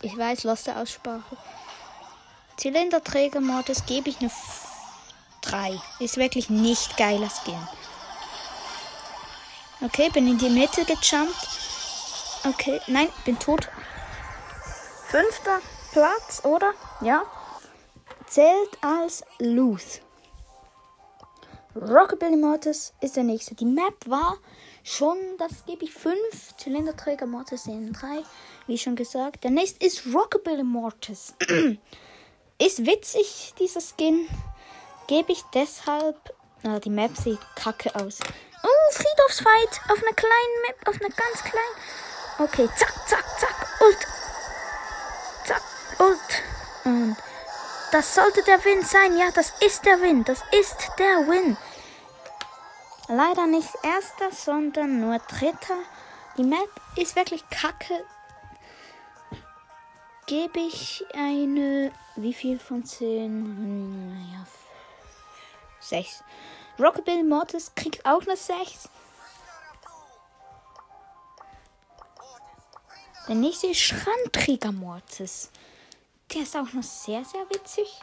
Ich 0.01 0.17
weiß, 0.17 0.43
los 0.43 0.63
der 0.63 0.77
Aussprache. 0.77 1.37
Zylinderträger 2.57 3.39
Mortis 3.39 3.85
gebe 3.85 4.09
ich 4.09 4.19
eine 4.19 4.31
3. 5.41 5.79
Ist 5.99 6.17
wirklich 6.17 6.49
nicht 6.49 6.97
geiler 6.97 7.29
Skin. 7.29 7.67
Okay, 9.81 10.09
bin 10.09 10.27
in 10.27 10.37
die 10.37 10.49
Mitte 10.49 10.83
gejumpt. 10.83 11.47
Okay, 12.45 12.81
nein, 12.87 13.07
bin 13.23 13.39
tot. 13.39 13.69
Fünfter 15.07 15.59
Platz, 15.93 16.43
oder? 16.43 16.73
Ja. 17.01 17.23
Zählt 18.27 18.77
als 18.81 19.23
Luth. 19.39 20.01
Rockabilly 21.75 22.35
Mortis 22.35 22.93
ist 22.99 23.15
der 23.15 23.23
nächste. 23.23 23.55
Die 23.55 23.65
Map 23.65 23.95
war 24.05 24.37
schon, 24.83 25.17
das 25.37 25.65
gebe 25.65 25.85
ich 25.85 25.93
5. 25.93 26.17
Zylinderträger 26.57 27.25
Mortis 27.25 27.67
in 27.67 27.93
3. 27.93 28.23
Wie 28.67 28.77
schon 28.77 28.95
gesagt. 28.95 29.43
Der 29.43 29.51
nächste 29.51 29.85
ist 29.85 30.03
Rockabilly 30.13 30.63
Mortis. 30.63 31.33
ist 32.59 32.85
witzig, 32.85 33.53
dieser 33.59 33.81
Skin. 33.81 34.27
Gebe 35.07 35.31
ich 35.31 35.41
deshalb. 35.53 36.17
Na, 36.63 36.79
die 36.79 36.89
Map 36.89 37.15
sieht 37.17 37.39
kacke 37.55 37.95
aus. 37.95 38.19
Oh, 38.63 38.91
Friedhofsfight. 38.91 39.81
Auf 39.91 40.03
einer 40.03 40.15
kleinen 40.15 40.61
Map. 40.67 40.87
Auf 40.87 40.95
einer 41.01 41.09
ganz 41.09 41.43
kleinen. 41.43 41.75
Okay, 42.39 42.69
zack, 42.77 42.93
zack, 43.07 43.39
zack. 43.39 43.81
Ult. 43.81 44.07
Zack, 45.45 45.63
Ult. 45.99 46.43
Und 46.85 47.15
das 47.91 48.13
sollte 48.13 48.43
der 48.43 48.63
Win 48.65 48.83
sein. 48.83 49.17
Ja, 49.17 49.31
das 49.31 49.53
ist 49.61 49.85
der 49.85 50.01
Win. 50.01 50.23
Das 50.23 50.43
ist 50.51 50.91
der 50.99 51.27
Win. 51.27 51.57
Leider 53.11 53.47
nicht 53.47 53.71
erster, 53.81 54.31
sondern 54.31 54.99
nur 55.01 55.17
dritter. 55.17 55.79
Die 56.37 56.43
Map 56.43 56.69
ist 56.95 57.15
wirklich 57.15 57.43
kacke. 57.49 58.05
Gebe 60.27 60.59
ich 60.59 61.03
eine. 61.15 61.91
Wie 62.15 62.33
viel 62.35 62.59
von 62.59 62.85
10? 62.85 64.13
Naja, 64.13 64.45
6. 65.79 66.23
Rockabilly 66.77 67.23
Mortis 67.23 67.73
kriegt 67.73 68.05
auch 68.05 68.21
eine 68.21 68.37
6. 68.37 68.89
Der 73.27 73.35
nächste 73.35 73.67
ist 73.67 73.79
Schranträger 73.79 74.71
Mortis. 74.71 75.49
Der 76.31 76.43
ist 76.43 76.55
auch 76.55 76.71
noch 76.73 76.83
sehr, 76.83 77.25
sehr 77.25 77.49
witzig. 77.49 78.01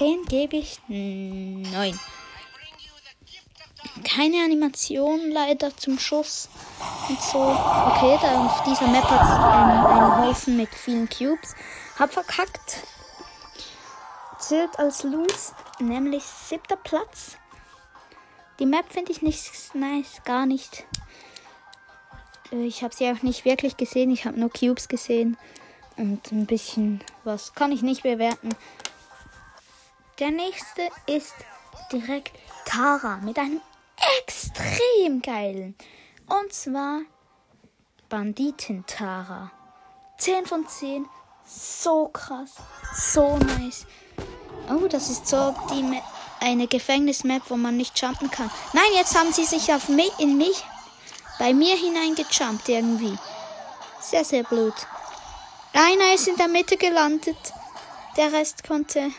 Den 0.00 0.24
gebe 0.24 0.56
ich 0.56 0.80
9. 0.88 2.00
Keine 4.04 4.44
Animation 4.44 5.30
leider 5.30 5.76
zum 5.76 5.98
Schuss 5.98 6.48
und 7.08 7.20
so. 7.20 7.38
Okay, 7.38 8.18
da 8.20 8.46
auf 8.46 8.62
dieser 8.64 8.88
Map 8.88 9.04
hat 9.04 9.22
es 9.22 9.30
einen, 9.30 9.86
einen 9.86 10.18
Haufen 10.18 10.56
mit 10.56 10.68
vielen 10.74 11.08
Cubes. 11.08 11.54
Hab 11.98 12.12
verkackt. 12.12 12.82
Zählt 14.38 14.78
als 14.78 15.02
Loose, 15.02 15.54
nämlich 15.80 16.24
siebter 16.24 16.76
Platz. 16.76 17.36
Die 18.58 18.66
Map 18.66 18.92
finde 18.92 19.12
ich 19.12 19.22
nicht 19.22 19.74
nice, 19.74 20.22
gar 20.24 20.46
nicht. 20.46 20.84
Äh, 22.52 22.64
ich 22.66 22.82
habe 22.82 22.94
sie 22.94 23.10
auch 23.10 23.22
nicht 23.22 23.44
wirklich 23.44 23.76
gesehen. 23.76 24.10
Ich 24.10 24.24
habe 24.24 24.38
nur 24.38 24.50
Cubes 24.50 24.88
gesehen. 24.88 25.36
Und 25.96 26.30
ein 26.30 26.46
bisschen 26.46 27.02
was 27.24 27.54
kann 27.54 27.72
ich 27.72 27.82
nicht 27.82 28.02
bewerten. 28.02 28.50
Der 30.18 30.30
nächste 30.30 30.82
ist 31.06 31.34
direkt 31.92 32.32
Tara 32.64 33.18
mit 33.18 33.38
einem 33.38 33.60
extrem 34.18 35.22
geilen. 35.22 35.74
Und 36.28 36.52
zwar 36.52 37.00
Banditen 38.08 38.84
Tara. 38.86 39.50
10 40.18 40.46
von 40.46 40.66
10. 40.66 41.06
So 41.44 42.08
krass. 42.08 42.54
So 42.94 43.36
nice. 43.38 43.86
Oh, 44.68 44.86
das 44.88 45.10
ist 45.10 45.26
so 45.26 45.54
die 45.70 45.82
Ma 45.82 46.02
eine 46.38 46.66
Gefängnismap, 46.66 47.42
wo 47.48 47.56
man 47.56 47.76
nicht 47.76 48.00
jumpen 48.00 48.30
kann. 48.30 48.50
Nein, 48.72 48.84
jetzt 48.94 49.18
haben 49.18 49.32
sie 49.32 49.44
sich 49.44 49.72
auf 49.72 49.88
mich, 49.88 50.12
in 50.18 50.36
mich, 50.36 50.62
bei 51.38 51.54
mir 51.54 51.74
hineingejumpt 51.76 52.68
irgendwie. 52.68 53.16
Sehr, 54.00 54.24
sehr 54.24 54.44
blöd. 54.44 54.74
Einer 55.72 56.14
ist 56.14 56.28
in 56.28 56.36
der 56.36 56.48
Mitte 56.48 56.76
gelandet. 56.76 57.36
Der 58.16 58.32
Rest 58.32 58.64
konnte. 58.66 59.10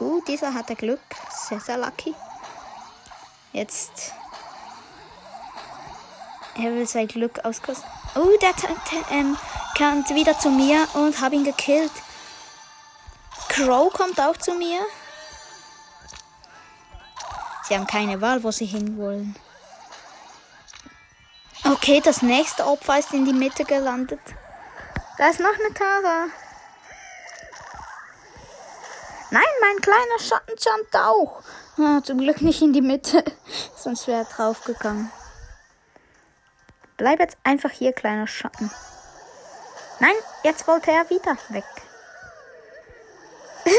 Uh, 0.00 0.20
dieser 0.26 0.54
hatte 0.54 0.74
Glück. 0.74 1.00
Sehr, 1.48 1.60
sehr 1.60 1.78
lucky. 1.78 2.14
Jetzt. 3.52 4.12
Er 6.56 6.72
will 6.72 6.86
sein 6.86 7.08
Glück 7.08 7.44
auskosten. 7.44 7.88
Oh, 8.14 8.36
der, 8.40 8.52
der 8.52 9.16
ähm, 9.16 9.36
kommt 9.76 10.10
wieder 10.10 10.38
zu 10.38 10.50
mir 10.50 10.86
und 10.94 11.20
habe 11.20 11.36
ihn 11.36 11.44
gekillt. 11.44 11.92
Crow 13.48 13.92
kommt 13.92 14.20
auch 14.20 14.36
zu 14.36 14.54
mir. 14.54 14.80
Sie 17.68 17.74
haben 17.74 17.86
keine 17.86 18.20
Wahl, 18.20 18.42
wo 18.42 18.50
sie 18.50 18.66
hinwollen. 18.66 19.36
Okay, 21.64 22.00
das 22.00 22.22
nächste 22.22 22.66
Opfer 22.66 22.98
ist 22.98 23.12
in 23.12 23.24
die 23.24 23.32
Mitte 23.32 23.64
gelandet. 23.64 24.20
Da 25.18 25.28
ist 25.28 25.40
noch 25.40 25.52
eine 25.52 25.74
Tara. 25.74 26.26
Nein, 29.30 29.42
mein 29.60 29.80
kleiner 29.80 30.18
Schatten 30.18 30.54
jumpt 30.58 30.96
auch. 30.96 31.42
Ah, 31.78 32.02
zum 32.02 32.18
Glück 32.18 32.40
nicht 32.40 32.62
in 32.62 32.72
die 32.72 32.80
Mitte, 32.80 33.22
sonst 33.76 34.06
wäre 34.06 34.20
er 34.20 34.24
draufgegangen. 34.24 35.10
Bleib 36.96 37.20
jetzt 37.20 37.36
einfach 37.44 37.70
hier, 37.70 37.92
kleiner 37.92 38.26
Schatten. 38.26 38.70
Nein, 40.00 40.14
jetzt 40.42 40.66
wollte 40.66 40.90
er 40.90 41.08
wieder 41.10 41.36
weg. 41.50 41.64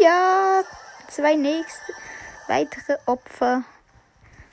ja, 0.00 0.62
zwei 1.08 1.34
nächste, 1.34 1.92
weitere 2.46 2.98
Opfer. 3.06 3.64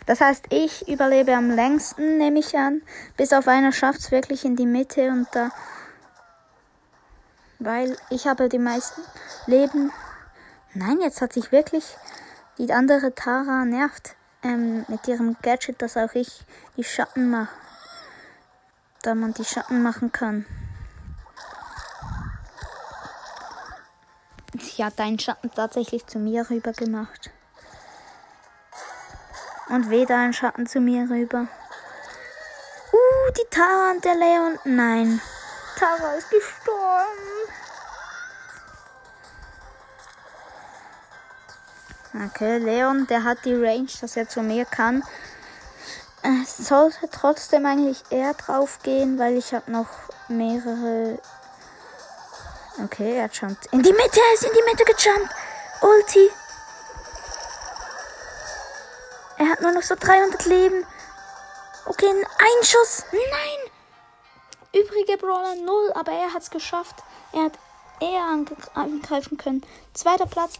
Das 0.05 0.21
heißt, 0.21 0.45
ich 0.49 0.88
überlebe 0.88 1.36
am 1.36 1.51
längsten, 1.51 2.17
nehme 2.17 2.39
ich 2.39 2.57
an. 2.57 2.81
Bis 3.17 3.33
auf 3.33 3.47
einer 3.47 3.73
schafft 3.73 3.99
es 3.99 4.12
wirklich 4.12 4.45
in 4.45 4.55
die 4.55 4.65
Mitte 4.65 5.10
und 5.10 5.27
da. 5.33 5.51
Weil 7.60 7.97
ich 8.10 8.25
habe 8.25 8.47
die 8.47 8.60
meisten 8.60 9.01
Leben. 9.47 9.91
Nein, 10.80 11.02
jetzt 11.02 11.22
hat 11.22 11.34
sich 11.34 11.52
wirklich 11.52 11.98
die 12.60 12.72
andere 12.72 13.16
Tara 13.16 13.66
nervt. 13.66 14.16
Ähm, 14.44 14.86
mit 14.88 15.08
ihrem 15.08 15.36
Gadget, 15.42 15.82
dass 15.82 15.98
auch 15.98 16.13
ich 16.13 16.42
die 16.78 16.84
Schatten 16.84 17.32
mache. 17.32 17.56
Da 19.02 19.16
man 19.16 19.34
die 19.34 19.44
Schatten 19.44 19.82
machen 19.82 20.12
kann. 20.12 20.46
Sie 24.60 24.86
hat 24.86 25.00
einen 25.00 25.18
Schatten 25.18 25.50
tatsächlich 25.50 26.06
zu 26.06 26.20
mir 26.20 26.48
rüber 26.48 26.74
gemacht. 26.74 27.32
Und 29.70 29.90
weder 29.90 30.18
ein 30.18 30.34
Schatten 30.34 30.68
zu 30.68 30.80
mir 30.80 31.10
rüber. 31.10 31.48
Uh, 32.94 33.32
die 33.32 33.50
Tara 33.50 33.92
und 33.94 34.06
der 34.06 34.16
Leon. 34.16 34.60
Nein. 34.63 35.22
Tara 35.76 36.13
ist 36.13 36.30
gestorben. 36.30 37.27
Okay, 42.25 42.58
Leon, 42.58 43.06
der 43.08 43.23
hat 43.23 43.45
die 43.45 43.53
Range, 43.53 43.89
dass 44.01 44.17
er 44.17 44.27
zu 44.27 44.41
mir 44.41 44.65
kann. 44.65 45.03
Es 46.23 46.58
sollte 46.58 47.08
trotzdem 47.12 47.65
eigentlich 47.65 48.03
eher 48.10 48.34
drauf 48.34 48.80
gehen, 48.82 49.19
weil 49.19 49.38
ich 49.38 49.53
habe 49.53 49.71
noch 49.71 49.88
mehrere. 50.27 51.19
Okay, 52.84 53.17
er 53.17 53.30
jumpt 53.30 53.67
in 53.67 53.84
die 53.84 53.93
Mitte, 53.93 54.19
er 54.19 54.34
ist 54.34 54.43
in 54.43 54.51
die 54.53 54.63
Mitte 54.69 54.84
gejumpt. 54.84 55.32
Ulti. 55.82 56.32
Er 59.38 59.49
hat 59.49 59.62
nur 59.62 59.71
noch 59.71 59.84
so 59.84 59.95
300 59.95 60.45
Leben. 60.45 60.86
Okay, 61.86 62.10
ein 62.10 62.63
Schuss. 62.65 63.06
Nein. 63.12 63.71
Übrige 64.82 65.17
Brawler 65.17 65.56
0, 65.56 65.91
aber 65.93 66.12
er 66.12 66.34
hat 66.34 66.41
es 66.41 66.49
geschafft. 66.49 66.95
Er 67.32 67.43
hat 67.45 67.60
eher 67.99 68.23
angreifen 68.73 69.38
können. 69.38 69.63
Zweiter 69.93 70.25
Platz. 70.25 70.56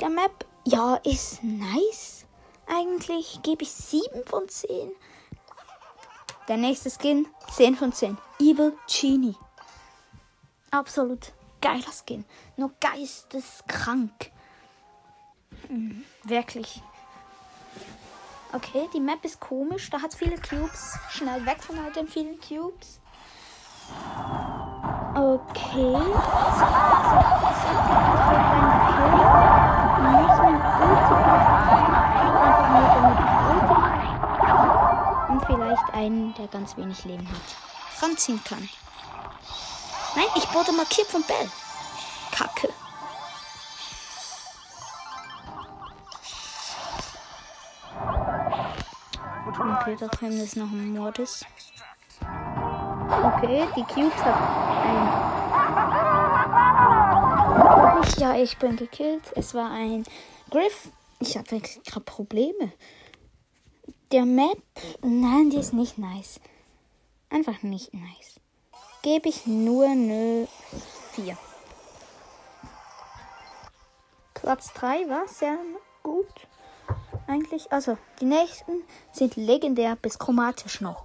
Der 0.00 0.10
Map, 0.10 0.44
ja, 0.64 0.96
ist 0.96 1.42
nice. 1.42 2.26
Eigentlich 2.66 3.40
gebe 3.42 3.62
ich 3.62 3.72
7 3.72 4.24
von 4.26 4.48
10. 4.48 4.90
Der 6.48 6.56
nächste 6.56 6.90
Skin, 6.90 7.26
10 7.52 7.76
von 7.76 7.92
10. 7.92 8.16
Evil 8.38 8.76
Genie. 8.86 9.36
Absolut 10.70 11.32
geiler 11.60 11.92
Skin. 11.92 12.24
Nur 12.56 12.72
geisteskrank. 12.80 14.30
Mhm, 15.68 16.04
wirklich. 16.24 16.82
Okay, 18.52 18.88
die 18.94 19.00
Map 19.00 19.24
ist 19.24 19.40
komisch. 19.40 19.90
Da 19.90 20.00
hat 20.00 20.14
viele 20.14 20.36
Cubes. 20.36 20.98
Schnell 21.10 21.44
weg 21.46 21.62
von 21.62 21.78
all 21.78 21.92
den 21.92 22.06
vielen 22.06 22.38
Cubes. 22.40 23.00
Okay. 25.14 25.96
Und 35.28 35.44
vielleicht 35.46 35.94
einen, 35.94 36.34
der 36.34 36.46
ganz 36.48 36.76
wenig 36.76 37.04
Leben 37.04 37.28
hat. 37.28 38.02
Ranziehen 38.02 38.42
kann. 38.44 38.68
Nein, 40.16 40.26
ich 40.36 40.54
wurde 40.54 40.72
markiert 40.72 41.08
von 41.08 41.22
Bell. 41.24 41.50
Kacke. 42.30 42.68
Okay, 49.46 49.96
da 49.98 50.06
drüben 50.06 50.40
ist 50.40 50.56
noch 50.56 50.70
ein 50.70 50.92
Mordes. 50.94 51.44
Okay, 52.20 53.66
die 53.76 53.84
Cubes 53.84 54.24
hat 54.24 54.34
ein. 54.34 55.33
Ja, 58.18 58.36
ich 58.36 58.56
bin 58.58 58.76
gekillt. 58.76 59.22
Es 59.34 59.54
war 59.54 59.70
ein 59.70 60.04
Griff. 60.50 60.90
Ich 61.20 61.36
habe 61.36 61.60
gerade 61.60 62.00
Probleme. 62.04 62.72
Der 64.12 64.24
Map. 64.24 64.62
Nein, 65.02 65.50
die 65.50 65.58
ist 65.58 65.72
nicht 65.72 65.98
nice. 65.98 66.40
Einfach 67.30 67.62
nicht 67.62 67.92
nice. 67.92 68.40
Gebe 69.02 69.28
ich 69.28 69.46
nur 69.46 69.86
eine 69.86 70.48
4. 71.12 71.36
Platz 74.34 74.72
3 74.74 75.08
war 75.08 75.26
sehr 75.26 75.58
gut 76.02 76.46
eigentlich. 77.26 77.72
Also, 77.72 77.98
die 78.20 78.26
nächsten 78.26 78.82
sind 79.12 79.36
legendär 79.36 79.96
bis 79.96 80.18
chromatisch 80.18 80.80
noch. 80.80 81.04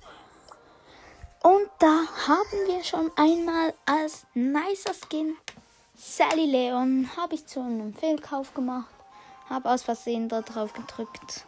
Und 1.42 1.70
da 1.80 2.04
haben 2.28 2.68
wir 2.68 2.84
schon 2.84 3.12
einmal 3.16 3.74
als 3.86 4.26
nicer 4.34 4.94
Skin 4.94 5.38
Sally 6.02 6.46
Leon. 6.46 7.10
Habe 7.18 7.36
ich 7.36 7.46
zu 7.46 7.60
einem 7.60 7.94
Fehlkauf 7.94 8.54
gemacht. 8.54 8.88
Habe 9.50 9.70
aus 9.70 9.84
Versehen 9.84 10.30
da 10.30 10.42
drauf 10.42 10.72
gedrückt. 10.72 11.46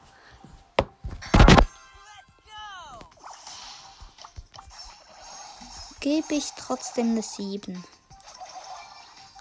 Gebe 6.02 6.34
ich 6.34 6.52
trotzdem 6.58 7.12
eine 7.12 7.22
7. 7.22 7.82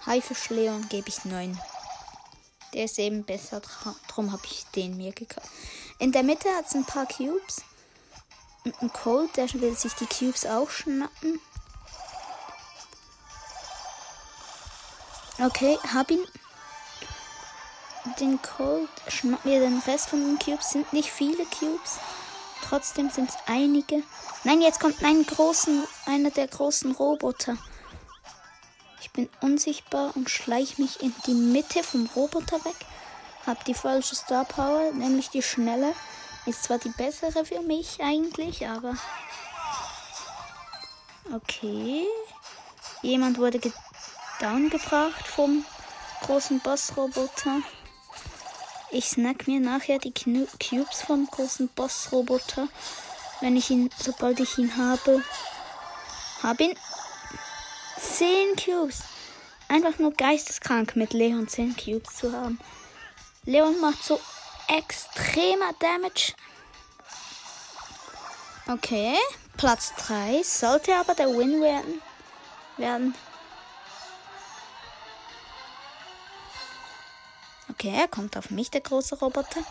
Haifisch 0.07 0.51
Leon 0.51 0.89
gebe 0.89 1.09
ich 1.09 1.25
9. 1.25 1.61
Der 2.73 2.85
ist 2.85 2.99
eben 3.01 3.25
besser, 3.25 3.61
darum 4.07 4.31
habe 4.31 4.43
ich 4.45 4.65
den 4.77 4.97
mir 4.97 5.13
gekauft. 5.13 5.49
In 5.99 6.13
der 6.13 6.23
Mitte 6.23 6.49
hat 6.51 6.67
es 6.67 6.75
ein 6.75 6.85
paar 6.85 7.07
Cubes. 7.07 7.65
Und 8.65 8.81
ein 8.81 8.93
Cold, 8.93 9.37
der 9.37 9.53
will 9.55 9.77
sich 9.77 9.95
die 9.95 10.07
Cubes 10.07 10.47
auch 10.47 10.71
schnappen. 10.71 11.41
Okay, 15.43 15.79
hab 15.95 16.11
ihn. 16.11 16.25
Den 18.19 18.41
Cold 18.43 18.91
schnapp 19.09 19.45
mir 19.47 19.61
den 19.61 19.79
Rest 19.87 20.11
von 20.11 20.21
den 20.21 20.39
Cubes. 20.39 20.71
Sind 20.71 20.93
nicht 20.93 21.11
viele 21.11 21.47
Cubes. 21.47 21.99
Trotzdem 22.63 23.09
sind 23.09 23.31
es 23.31 23.37
einige. 23.47 24.03
Nein, 24.45 24.61
jetzt 24.61 24.81
kommt 24.81 25.03
ein 25.03 25.25
großen, 25.25 25.85
einer 26.07 26.31
der 26.31 26.47
großen 26.47 26.93
Roboter. 26.93 27.57
Ich 29.01 29.11
bin 29.13 29.31
unsichtbar 29.41 30.13
und 30.15 30.29
schleiche 30.29 30.81
mich 30.81 31.03
in 31.03 31.15
die 31.27 31.33
Mitte 31.33 31.83
vom 31.83 32.07
Roboter 32.15 32.63
weg. 32.67 32.77
Hab 33.47 33.65
die 33.65 33.75
falsche 33.75 34.17
Star 34.17 34.45
Power, 34.45 34.93
nämlich 34.93 35.31
die 35.31 35.43
schnelle. 35.43 35.95
Ist 36.45 36.65
zwar 36.65 36.79
die 36.79 36.91
bessere 36.91 37.47
für 37.47 37.61
mich 37.63 38.03
eigentlich, 38.03 38.69
aber. 38.69 38.95
Okay. 41.33 42.07
Jemand 43.03 43.39
wurde 43.39 43.59
down 44.41 44.71
gebracht 44.71 45.27
vom 45.27 45.65
großen 46.23 46.61
Boss-Roboter. 46.61 47.63
Ich 48.91 49.11
snack 49.11 49.47
mir 49.47 49.61
nachher 49.61 49.99
die 49.99 50.13
Cubes 50.13 51.03
vom 51.03 51.27
großen 51.27 51.69
Boss-Roboter. 51.69 52.69
Wenn 53.41 53.57
ich 53.57 53.71
ihn, 53.71 53.91
sobald 53.99 54.41
ich 54.41 54.59
ihn 54.59 54.77
habe. 54.77 55.23
Hab 56.43 56.61
ihn. 56.61 56.75
10 57.99 58.57
Cubes. 58.57 59.03
Einfach 59.69 59.99
nur 59.99 60.13
geisteskrank 60.13 60.97
mit 60.97 61.13
Leon 61.13 61.47
10 61.47 61.77
Cubes 61.77 62.17
zu 62.17 62.33
haben. 62.33 62.59
Leon 63.45 63.79
macht 63.81 64.03
so 64.03 64.21
extremer 64.69 65.73
Damage. 65.79 66.33
Okay, 68.67 69.15
Platz 69.57 69.93
3 69.97 70.43
sollte 70.43 70.97
aber 70.97 71.15
der 71.15 71.29
Win 71.29 71.61
werden. 71.61 72.03
werden. 72.77 73.15
Okay, 77.81 77.95
er 77.99 78.09
kommt 78.09 78.37
auf 78.37 78.51
mich, 78.51 78.71
der 78.71 78.83
große 78.83 79.19
Roboter. 79.21 79.63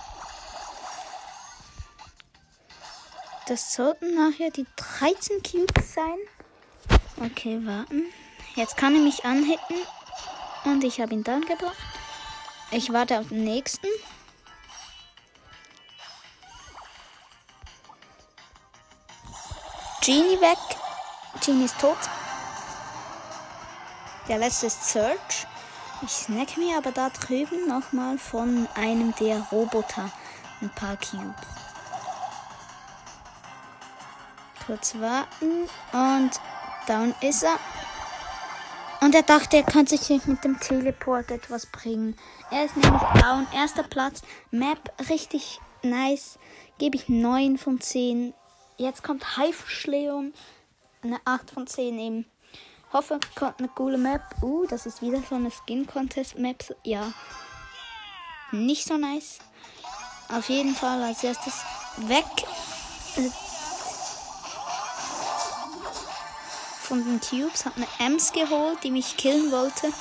Das 3.46 3.76
sollten 3.76 4.16
nachher 4.16 4.50
die 4.50 4.66
13 4.78 5.44
Cubes 5.44 5.94
sein. 5.94 6.18
Okay, 7.24 7.64
warten. 7.68 8.06
Jetzt 8.56 8.78
kann 8.78 8.96
er 8.96 9.02
mich 9.02 9.26
anhitten. 9.26 9.76
Und 10.66 10.84
ich 10.84 11.00
habe 11.00 11.14
ihn 11.14 11.24
dann 11.24 11.42
gebracht. 11.42 11.78
Ich 12.72 12.92
warte 12.92 13.20
auf 13.20 13.28
den 13.28 13.44
nächsten. 13.44 13.86
Genie 20.04 20.42
weg. 20.42 20.58
Genie 21.46 21.66
ist 21.66 21.80
tot. 21.80 22.00
Der 24.28 24.40
letzte 24.40 24.66
ist 24.66 24.84
Search. 24.84 25.46
Ich 26.02 26.12
snack 26.12 26.58
mir 26.58 26.78
aber 26.78 26.92
da 26.92 27.10
drüben 27.10 27.68
nochmal 27.68 28.18
von 28.18 28.68
einem 28.74 29.14
der 29.16 29.40
Roboter 29.52 30.10
ein 30.62 30.70
paar 30.70 30.96
Cubes. 30.96 31.36
Kurz 34.66 34.96
warten 35.00 35.68
und 35.92 36.32
down 36.88 37.14
ist 37.22 37.44
er. 37.44 37.58
Und 39.02 39.16
er 39.16 39.24
dachte, 39.24 39.58
er 39.58 39.64
kann 39.64 39.88
sich 39.88 40.10
mit 40.26 40.44
dem 40.44 40.60
Teleport 40.60 41.32
etwas 41.32 41.66
bringen. 41.66 42.16
Er 42.52 42.66
ist 42.66 42.78
nämlich 42.78 43.02
down. 43.22 43.48
Erster 43.54 43.84
Platz. 43.84 44.22
Map 44.52 44.94
richtig 45.10 45.60
nice. 45.84 46.38
Gebe 46.78 46.98
ich 46.98 47.10
9 47.10 47.58
von 47.58 47.80
10. 47.80 48.34
Jetzt 48.78 49.04
kommt 49.04 49.38
Haifischleon. 49.38 50.34
Eine 51.02 51.20
8 51.26 51.52
von 51.52 51.68
10 51.68 52.00
eben. 52.00 52.26
Hoffe, 52.92 53.20
kommt 53.36 53.60
eine 53.60 53.68
coole 53.70 53.98
Map. 53.98 54.22
Uh, 54.42 54.66
das 54.68 54.86
ist 54.86 55.02
wieder 55.02 55.22
so 55.30 55.36
eine 55.36 55.52
Skin 55.52 55.86
Contest 55.86 56.38
Map. 56.38 56.64
Ja. 56.84 57.12
Nicht 58.52 58.86
so 58.86 58.98
nice. 58.98 59.40
Auf 60.30 60.50
jeden 60.50 60.76
Fall 60.76 61.04
als 61.04 61.24
erstes 61.24 61.54
weg. 61.98 62.26
von 66.90 67.06
den 67.06 67.22
Cubes, 67.22 67.66
habe 67.66 67.76
eine 67.76 67.88
Ems 68.00 68.32
geholt, 68.32 68.84
die 68.84 68.90
mich 68.90 69.16
killen 69.16 69.52
wollte. 69.52 69.94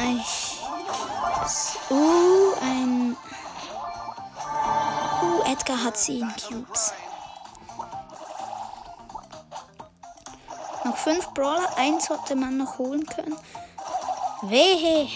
Ich. 0.00 0.58
Uh, 1.88 2.52
ein. 2.60 3.16
Uh, 5.22 5.42
Edgar 5.52 5.84
hat 5.84 5.96
10 5.96 6.34
Cubes. 6.48 6.92
Noch 10.88 10.96
5 10.96 11.34
Brawler, 11.34 11.76
eins 11.76 12.06
sollte 12.06 12.34
man 12.34 12.56
noch 12.56 12.78
holen 12.78 13.04
können. 13.04 13.36
Wehe! 14.40 15.06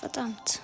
Verdammt. 0.00 0.62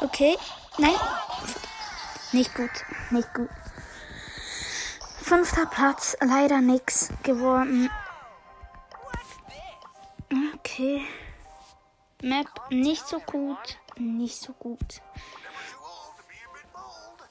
Okay. 0.00 0.38
Nein. 0.78 0.94
Nicht 2.30 2.54
gut. 2.54 2.70
Nicht 3.10 3.34
gut. 3.34 3.50
Fünfter 5.22 5.66
Platz. 5.66 6.16
Leider 6.20 6.60
nichts 6.60 7.08
geworden. 7.24 7.90
Okay. 10.74 11.02
Map 12.20 12.48
nicht 12.70 13.06
so 13.06 13.20
gut. 13.20 13.78
Nicht 13.96 14.34
so 14.34 14.52
gut. 14.54 15.00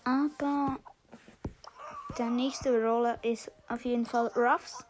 Aber 0.05 0.77
der 2.17 2.27
nächste 2.27 2.69
Roller 2.69 3.21
ist 3.21 3.51
auf 3.67 3.83
jeden 3.83 4.05
Fall 4.05 4.27
Ruffs. 4.27 4.85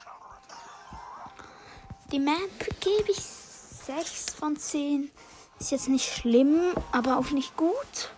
Die 2.11 2.19
Map 2.19 2.59
gebe 2.79 3.09
ich 3.09 3.23
6 3.23 4.35
von 4.35 4.55
10. 4.55 5.09
Ist 5.59 5.71
jetzt 5.71 5.89
nicht 5.89 6.13
schlimm, 6.13 6.75
aber 6.91 7.17
auch 7.17 7.31
nicht 7.31 7.57
gut. 7.57 8.11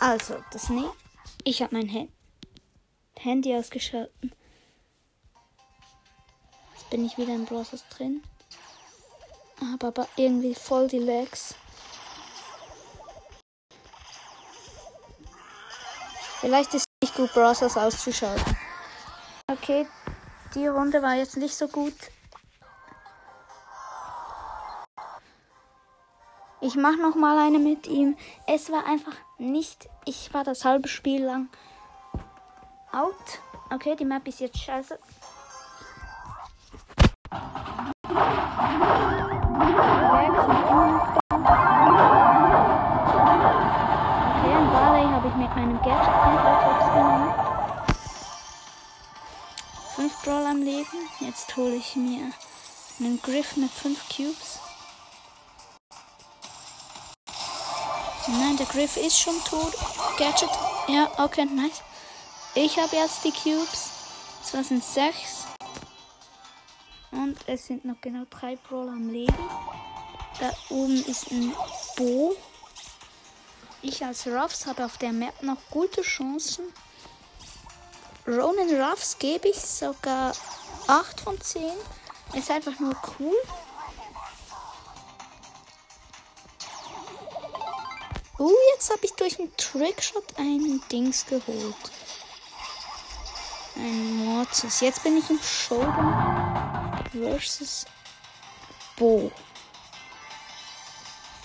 Also, 0.00 0.42
das 0.50 0.68
nicht. 0.68 0.90
Ich 1.44 1.62
habe 1.62 1.76
mein 1.76 1.92
Hand 1.92 2.10
Handy 3.16 3.54
ausgeschaltet. 3.54 4.12
Jetzt 6.74 6.90
bin 6.90 7.04
ich 7.04 7.16
wieder 7.16 7.36
im 7.36 7.44
Browser 7.44 7.78
drin. 7.96 8.20
Habe 9.60 9.88
aber 9.88 10.08
irgendwie 10.16 10.54
voll 10.54 10.88
die 10.88 10.98
Lags. 10.98 11.54
Vielleicht 16.40 16.74
ist 16.74 16.84
es 16.86 17.08
nicht 17.08 17.16
gut, 17.16 17.32
Browsers 17.32 17.76
auszuschalten. 17.76 18.56
Okay, 19.50 19.88
die 20.54 20.66
Runde 20.68 21.02
war 21.02 21.14
jetzt 21.14 21.36
nicht 21.36 21.56
so 21.56 21.66
gut. 21.66 21.94
Ich 26.60 26.76
mache 26.76 27.00
noch 27.00 27.14
mal 27.14 27.38
eine 27.38 27.58
mit 27.58 27.86
ihm. 27.86 28.16
Es 28.46 28.70
war 28.70 28.84
einfach 28.86 29.14
nicht. 29.38 29.88
Ich 30.04 30.32
war 30.34 30.44
das 30.44 30.64
halbe 30.64 30.88
Spiel 30.88 31.24
lang 31.24 31.48
out. 32.92 33.14
Okay, 33.70 33.96
die 33.96 34.04
Map 34.04 34.26
ist 34.26 34.40
jetzt 34.40 34.58
scheiße. 34.58 34.98
Okay, 39.58 39.74
ein 44.54 44.70
Barley 44.70 45.02
habe 45.02 45.26
ich 45.26 45.34
mit 45.34 45.56
meinem 45.56 45.82
Gadget 45.82 46.14
genommen. 46.94 47.34
Fünf 49.96 50.22
Brawl 50.22 50.46
am 50.46 50.62
Leben. 50.62 51.08
Jetzt 51.18 51.56
hole 51.56 51.74
ich 51.74 51.96
mir 51.96 52.30
einen 53.00 53.20
Griff 53.20 53.56
mit 53.56 53.72
fünf 53.72 53.98
Cubes. 54.08 54.60
Nein, 58.28 58.56
der 58.58 58.66
Griff 58.66 58.96
ist 58.96 59.18
schon 59.18 59.42
tot. 59.44 59.74
Gadget. 60.18 60.50
Ja, 60.86 61.08
okay, 61.18 61.46
nice. 61.46 61.82
Ich 62.54 62.78
habe 62.78 62.94
jetzt 62.94 63.24
die 63.24 63.32
Cubes. 63.32 63.90
Zwar 64.44 64.62
sind 64.62 64.84
sechs. 64.84 65.47
Und 67.28 67.36
es 67.46 67.66
sind 67.66 67.84
noch 67.84 68.00
genau 68.00 68.24
drei 68.30 68.56
Brawler 68.56 68.92
am 68.92 69.10
Leben. 69.10 69.50
Da 70.40 70.50
oben 70.70 71.04
ist 71.04 71.30
ein 71.30 71.54
Bo. 71.94 72.34
Ich 73.82 74.02
als 74.02 74.26
Ruffs 74.26 74.64
habe 74.64 74.86
auf 74.86 74.96
der 74.96 75.12
Map 75.12 75.42
noch 75.42 75.58
gute 75.70 76.00
Chancen. 76.00 76.72
Ronan 78.26 78.80
Ruffs 78.80 79.18
gebe 79.18 79.48
ich 79.48 79.60
sogar 79.60 80.32
8 80.86 81.20
von 81.20 81.38
10. 81.38 81.70
Ist 82.32 82.50
einfach 82.50 82.78
nur 82.80 82.96
cool. 83.18 83.36
Oh, 88.38 88.54
jetzt 88.72 88.90
habe 88.90 89.04
ich 89.04 89.12
durch 89.12 89.38
einen 89.38 89.54
Trickshot 89.58 90.38
ein 90.38 90.80
Dings 90.90 91.26
geholt. 91.26 91.76
Ein 93.76 94.24
Mortis. 94.24 94.80
Jetzt 94.80 95.02
bin 95.02 95.18
ich 95.18 95.28
im 95.28 95.38
Showdown 95.42 96.27
versus 97.12 97.86
Bo. 98.96 99.30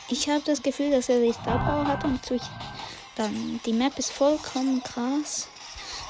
Ich 0.09 0.29
habe 0.29 0.41
das 0.45 0.61
Gefühl, 0.61 0.91
dass 0.91 1.09
er 1.09 1.19
die 1.19 1.33
Star 1.33 1.57
Power 1.57 1.87
hat 1.87 2.03
und 2.03 2.29
durch 2.29 2.41
dann 3.15 3.59
die 3.65 3.73
Map 3.73 3.97
ist 3.99 4.11
vollkommen 4.11 4.81
krass. 4.83 5.47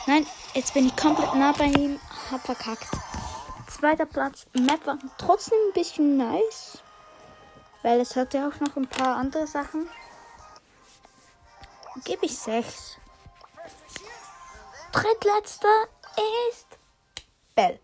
Nein, 0.07 0.25
jetzt 0.53 0.73
bin 0.73 0.87
ich 0.87 0.95
komplett 0.95 1.35
nah 1.35 1.51
bei 1.51 1.65
ihm, 1.65 1.99
hab 2.31 2.45
verkackt. 2.45 2.87
Zweiter 3.69 4.05
Platz. 4.05 4.45
Map 4.53 4.85
war 4.85 4.97
trotzdem 5.17 5.57
ein 5.67 5.73
bisschen 5.73 6.17
nice, 6.17 6.77
weil 7.81 7.99
es 7.99 8.15
hatte 8.15 8.47
auch 8.47 8.59
noch 8.59 8.75
ein 8.77 8.87
paar 8.87 9.17
andere 9.17 9.47
Sachen. 9.47 9.89
Gebe 12.05 12.25
ich 12.25 12.37
6. 12.37 12.97
Drittletzter 14.91 15.87
ist 16.49 16.67
Bell. 17.55 17.79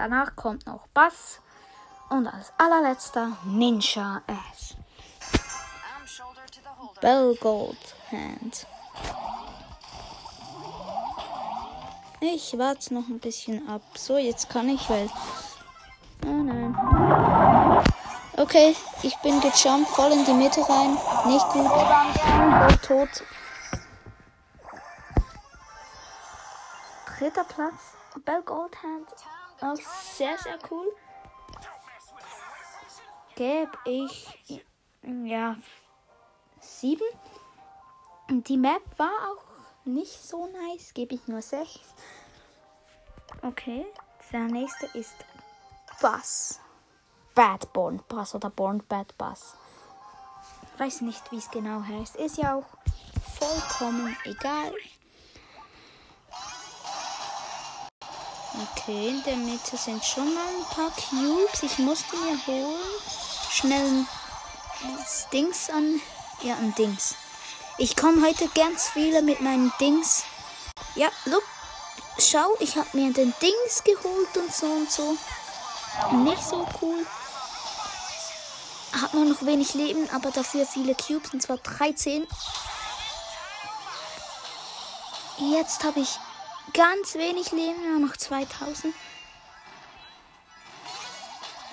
Danach 0.00 0.34
kommt 0.34 0.66
noch 0.66 0.86
Bass 0.94 1.40
und 2.08 2.26
als 2.26 2.54
allerletzter 2.56 3.36
Ninja 3.44 4.22
Ash. 4.26 4.74
Bell 7.02 7.36
Gold 7.38 7.76
Hand. 8.10 8.66
Ich 12.20 12.56
warte 12.56 12.94
noch 12.94 13.08
ein 13.08 13.20
bisschen 13.20 13.68
ab. 13.68 13.82
So, 13.94 14.16
jetzt 14.16 14.48
kann 14.48 14.70
ich, 14.70 14.88
weil. 14.88 15.10
Oh 16.24 16.28
nein. 16.28 16.74
Okay, 18.38 18.74
ich 19.02 19.18
bin 19.18 19.38
gejumpt, 19.42 19.90
voll 19.90 20.12
in 20.12 20.24
die 20.24 20.32
Mitte 20.32 20.62
rein. 20.66 20.96
Nicht 21.26 21.46
gut. 21.50 21.70
Oh, 21.70 22.86
tot. 22.86 23.22
Dritter 27.18 27.44
Platz. 27.44 27.92
Bell 28.24 28.40
Goldhand. 28.40 29.08
Auch 29.62 29.76
sehr, 30.16 30.38
sehr 30.38 30.58
cool. 30.70 30.94
Gebe 33.36 33.72
ich. 33.84 34.28
Ja. 35.02 35.56
Sieben. 36.60 37.06
Die 38.28 38.56
Map 38.56 38.82
war 38.96 39.08
auch 39.08 39.44
nicht 39.84 40.22
so 40.22 40.46
nice. 40.46 40.92
Gebe 40.94 41.14
ich 41.14 41.26
nur 41.26 41.42
6. 41.42 41.80
Okay. 43.42 43.86
Der 44.32 44.40
nächste 44.42 44.86
ist 44.96 45.16
Bass. 46.00 46.60
Bad 47.34 47.72
Born 47.72 48.02
Bass 48.08 48.34
oder 48.34 48.50
Born 48.50 48.82
Bad 48.88 49.16
Bass. 49.18 49.54
Weiß 50.78 51.00
nicht, 51.00 51.30
wie 51.32 51.38
es 51.38 51.50
genau 51.50 51.82
heißt. 51.82 52.16
Ist 52.16 52.38
ja 52.38 52.54
auch 52.54 52.66
vollkommen 53.38 54.16
egal. 54.24 54.72
Okay, 58.62 59.08
in 59.08 59.22
der 59.22 59.36
Mitte 59.36 59.76
sind 59.76 60.04
schon 60.04 60.34
mal 60.34 60.44
ein 60.46 60.64
paar 60.74 60.90
Cubes. 60.90 61.62
Ich 61.62 61.78
musste 61.78 62.14
mir 62.16 62.38
holen. 62.46 62.78
Schnell 63.50 63.86
ein 63.86 64.06
Dings 65.32 65.70
an. 65.70 66.00
Ja, 66.42 66.56
ein 66.56 66.74
Dings. 66.74 67.14
Ich 67.78 67.96
komme 67.96 68.26
heute 68.26 68.48
ganz 68.48 68.88
viele 68.90 69.22
mit 69.22 69.40
meinen 69.40 69.72
Dings. 69.80 70.24
Ja, 70.94 71.08
look. 71.24 71.42
Schau, 72.18 72.54
ich 72.58 72.76
habe 72.76 72.88
mir 72.92 73.10
den 73.14 73.32
Dings 73.40 73.82
geholt 73.82 74.36
und 74.36 74.54
so 74.54 74.66
und 74.66 74.90
so. 74.90 75.16
Nicht 76.16 76.42
so 76.42 76.68
cool. 76.82 77.06
Hat 79.00 79.14
nur 79.14 79.24
noch 79.24 79.42
wenig 79.42 79.72
Leben, 79.72 80.10
aber 80.10 80.30
dafür 80.30 80.66
viele 80.66 80.94
Cubes, 80.94 81.32
und 81.32 81.40
zwar 81.40 81.56
13. 81.56 82.26
Jetzt 85.38 85.82
habe 85.82 86.00
ich 86.00 86.18
ganz 86.72 87.14
wenig 87.14 87.52
Leben, 87.52 87.90
nur 87.90 88.08
noch 88.08 88.16
2000. 88.16 88.94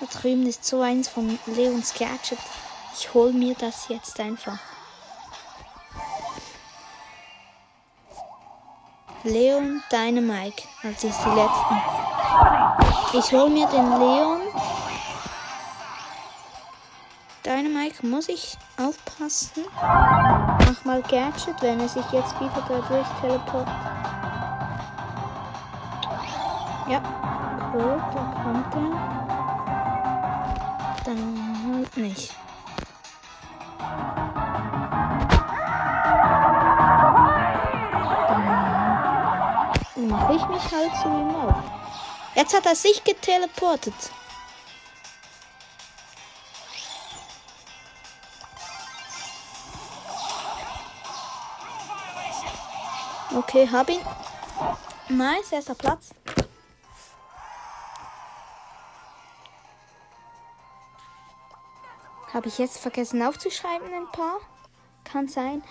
Da 0.00 0.06
drüben 0.06 0.46
ist 0.46 0.64
so 0.64 0.80
eins 0.80 1.08
von 1.08 1.38
Leons 1.46 1.94
Gadget. 1.94 2.38
Ich 2.96 3.12
hole 3.14 3.32
mir 3.32 3.54
das 3.54 3.88
jetzt 3.88 4.18
einfach. 4.20 4.58
Leon 9.24 9.82
Dynamite. 9.90 10.62
Ist 10.84 11.02
die 11.02 11.06
letzten. 11.06 11.82
Ich 13.12 13.32
hole 13.32 13.50
mir 13.50 13.66
den 13.66 13.90
Leon. 13.98 14.40
Dynamite 17.44 18.06
muss 18.06 18.28
ich 18.28 18.56
aufpassen. 18.76 19.64
Mach 19.74 20.84
mal 20.84 21.02
Gadget, 21.02 21.60
wenn 21.60 21.80
er 21.80 21.88
sich 21.88 22.04
jetzt 22.12 22.38
wieder 22.40 22.64
dadurch 22.68 23.08
teleportiert. 23.20 24.17
Ja, 26.88 27.02
cool, 27.74 28.02
da 28.14 28.22
kommt 28.42 28.74
er. 28.74 28.90
Dann 31.04 31.86
nicht. 31.96 32.34
Dann 39.94 40.08
mache 40.08 40.34
ich 40.34 40.48
mich 40.48 40.72
halt 40.72 40.96
zu 41.02 41.08
ihm 41.08 41.34
auf. 41.36 41.54
Jetzt 42.34 42.56
hat 42.56 42.64
er 42.64 42.74
sich 42.74 43.04
geteleportet. 43.04 43.94
Okay, 53.36 53.68
hab 53.70 53.90
ihn. 53.90 54.00
Nice, 55.10 55.52
erster 55.52 55.74
Platz. 55.74 56.14
Habe 62.32 62.48
ich 62.48 62.58
jetzt 62.58 62.78
vergessen 62.78 63.22
aufzuschreiben, 63.22 63.92
ein 63.92 64.10
paar? 64.12 64.40
Kann 65.04 65.28
sein. 65.28 65.62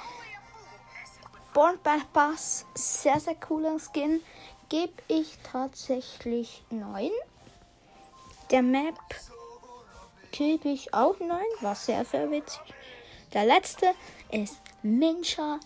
Born 1.53 1.78
by 1.84 2.01
Bass, 2.14 2.66
sehr, 2.74 3.20
sehr 3.20 3.36
cooler 3.36 3.78
Skin. 3.80 4.22
Gebe 4.70 4.93
ich 5.08 5.38
tatsächlich 5.43 6.64
9. 6.70 7.10
Der 8.51 8.62
Map 8.62 8.95
gebe 10.32 10.70
ich 10.70 10.93
auch 10.93 11.20
9, 11.20 11.30
war 11.62 11.76
sehr, 11.76 12.05
sehr 12.05 12.30
witzig. 12.32 12.62
Der 13.34 13.45
letzte 13.45 13.93
ist 14.32 14.62
Ninja 14.84 15.60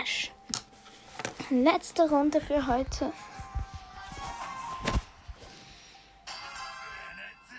Ash. 0.00 0.32
Letzte 1.50 2.08
Runde 2.08 2.40
für 2.40 2.66
heute. 2.66 3.12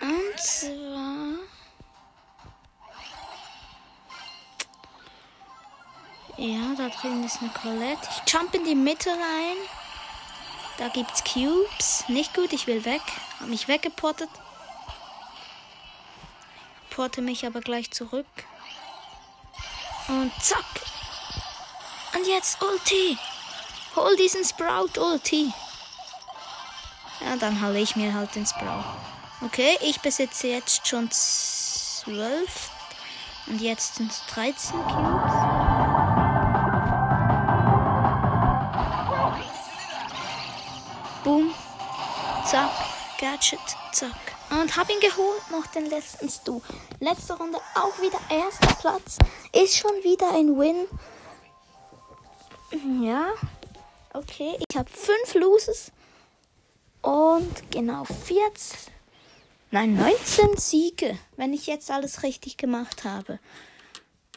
Und 0.02 0.40
zwar. 0.40 0.95
Ja, 6.46 6.76
da 6.78 6.90
drin 6.90 7.24
ist 7.24 7.42
eine 7.42 7.50
Colette. 7.50 8.08
Ich 8.12 8.32
jump 8.32 8.54
in 8.54 8.66
die 8.66 8.76
Mitte 8.76 9.10
rein. 9.10 9.58
Da 10.78 10.90
gibt's 10.90 11.24
Cubes. 11.24 12.04
Nicht 12.08 12.36
gut, 12.36 12.54
ich 12.54 12.68
will 12.68 12.86
weg. 12.86 13.02
Hab 13.40 13.48
mich 13.48 13.68
weggeportet. 13.68 14.30
Porte 16.92 17.24
mich 17.24 17.48
aber 17.48 17.62
gleich 17.62 17.90
zurück. 17.90 18.28
Und 20.08 20.32
zack. 20.40 20.66
Und 22.14 22.28
jetzt 22.28 22.62
Ulti. 22.62 23.18
Hol 23.96 24.16
diesen 24.16 24.46
Sprout 24.46 25.00
Ulti. 25.00 25.52
Ja, 27.22 27.38
dann 27.38 27.60
hole 27.66 27.80
ich 27.80 27.96
mir 27.96 28.14
halt 28.14 28.36
den 28.36 28.46
Sprout. 28.46 28.86
Okay, 29.42 29.80
ich 29.82 30.00
besitze 30.00 30.50
jetzt 30.50 30.88
schon 30.88 31.10
12. 31.10 32.70
Und 33.48 33.62
jetzt 33.62 33.96
sind 33.96 34.12
es 34.12 34.24
13 34.28 34.80
Cubes. 34.86 35.15
Gadget. 43.20 43.60
Zack. 43.92 44.12
Und 44.50 44.76
hab 44.76 44.90
ihn 44.90 45.00
geholt. 45.00 45.42
Noch 45.52 45.66
den 45.68 45.88
letzten 45.88 46.30
Stu. 46.30 46.62
Letzte 47.00 47.34
Runde 47.34 47.60
auch 47.76 48.00
wieder 48.02 48.20
erster 48.30 48.76
Platz. 48.76 49.18
Ist 49.54 49.78
schon 49.78 49.92
wieder 50.04 50.34
ein 50.34 50.58
Win. 50.58 50.88
Ja. 53.04 53.34
Okay. 54.14 54.58
Ich 54.70 54.78
habe 54.78 54.90
fünf 54.90 55.34
Loses. 55.36 55.92
Und 57.02 57.72
genau 57.72 58.04
14. 58.04 58.94
Nein, 59.72 59.96
19 59.96 60.58
Siege. 60.58 61.18
Wenn 61.36 61.54
ich 61.54 61.68
jetzt 61.68 61.92
alles 61.92 62.24
richtig 62.24 62.58
gemacht 62.58 63.04
habe. 63.04 63.40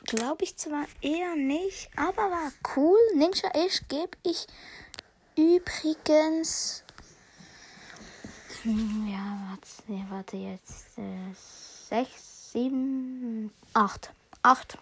Glaube 0.05 0.45
ich 0.45 0.57
zwar 0.57 0.87
eher 1.03 1.37
nicht, 1.37 1.91
aber 1.97 2.31
war 2.31 2.53
cool. 2.77 2.99
Ninja 3.15 3.51
Ash 3.53 3.83
gebe 3.89 4.17
ich 4.23 4.47
übrigens. 5.37 6.83
Hm, 8.63 9.09
Ja, 9.11 9.39
warte, 9.49 10.11
warte 10.11 10.37
jetzt. 10.37 10.99
Äh, 10.99 11.35
sechs, 11.89 12.53
sieben, 12.53 13.53
acht. 13.73 14.11
Acht. 14.43 14.79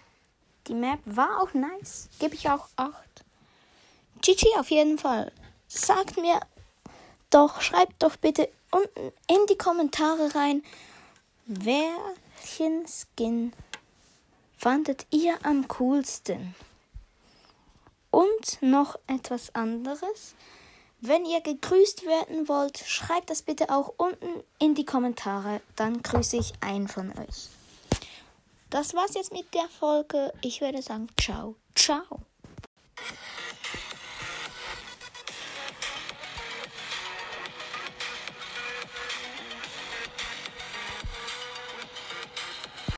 Die 0.66 0.74
Map 0.74 1.01
war 1.05 1.41
auch 1.41 1.53
nice. 1.55 2.09
Gebe 2.18 2.35
ich 2.35 2.49
auch 2.49 2.68
acht. 2.77 3.24
GG 4.22 4.47
auf 4.59 4.70
jeden 4.70 4.99
Fall. 4.99 5.31
Sagt 5.68 6.16
mir 6.16 6.41
doch, 7.31 7.61
schreibt 7.61 8.03
doch 8.03 8.16
bitte 8.16 8.49
unten 8.70 9.12
in 9.29 9.47
die 9.49 9.59
Kommentare 9.59 10.35
rein, 10.35 10.62
welchen 11.47 12.87
Skin 12.87 13.53
fandet 14.57 15.07
ihr 15.11 15.37
am 15.45 15.68
coolsten? 15.68 16.55
Und 18.11 18.62
noch 18.62 18.99
etwas 19.07 19.55
anderes. 19.55 20.35
Wenn 21.01 21.24
ihr 21.24 21.40
gegrüßt 21.40 22.07
werden 22.07 22.49
wollt, 22.49 22.78
schreibt 22.78 23.30
das 23.30 23.42
bitte 23.42 23.70
auch 23.70 23.92
unten 23.97 24.42
in 24.59 24.74
die 24.74 24.84
Kommentare. 24.86 25.61
Dann 25.76 26.03
grüße 26.03 26.38
ich 26.38 26.53
einen 26.61 26.88
von 26.88 27.11
euch. 27.18 27.49
Das 28.70 28.94
war's 28.94 29.14
jetzt 29.14 29.32
mit 29.32 29.53
der 29.55 29.68
Folge. 29.68 30.32
Ich 30.42 30.61
würde 30.61 30.82
sagen, 30.82 31.09
ciao, 31.20 31.55
ciao. 31.74 32.20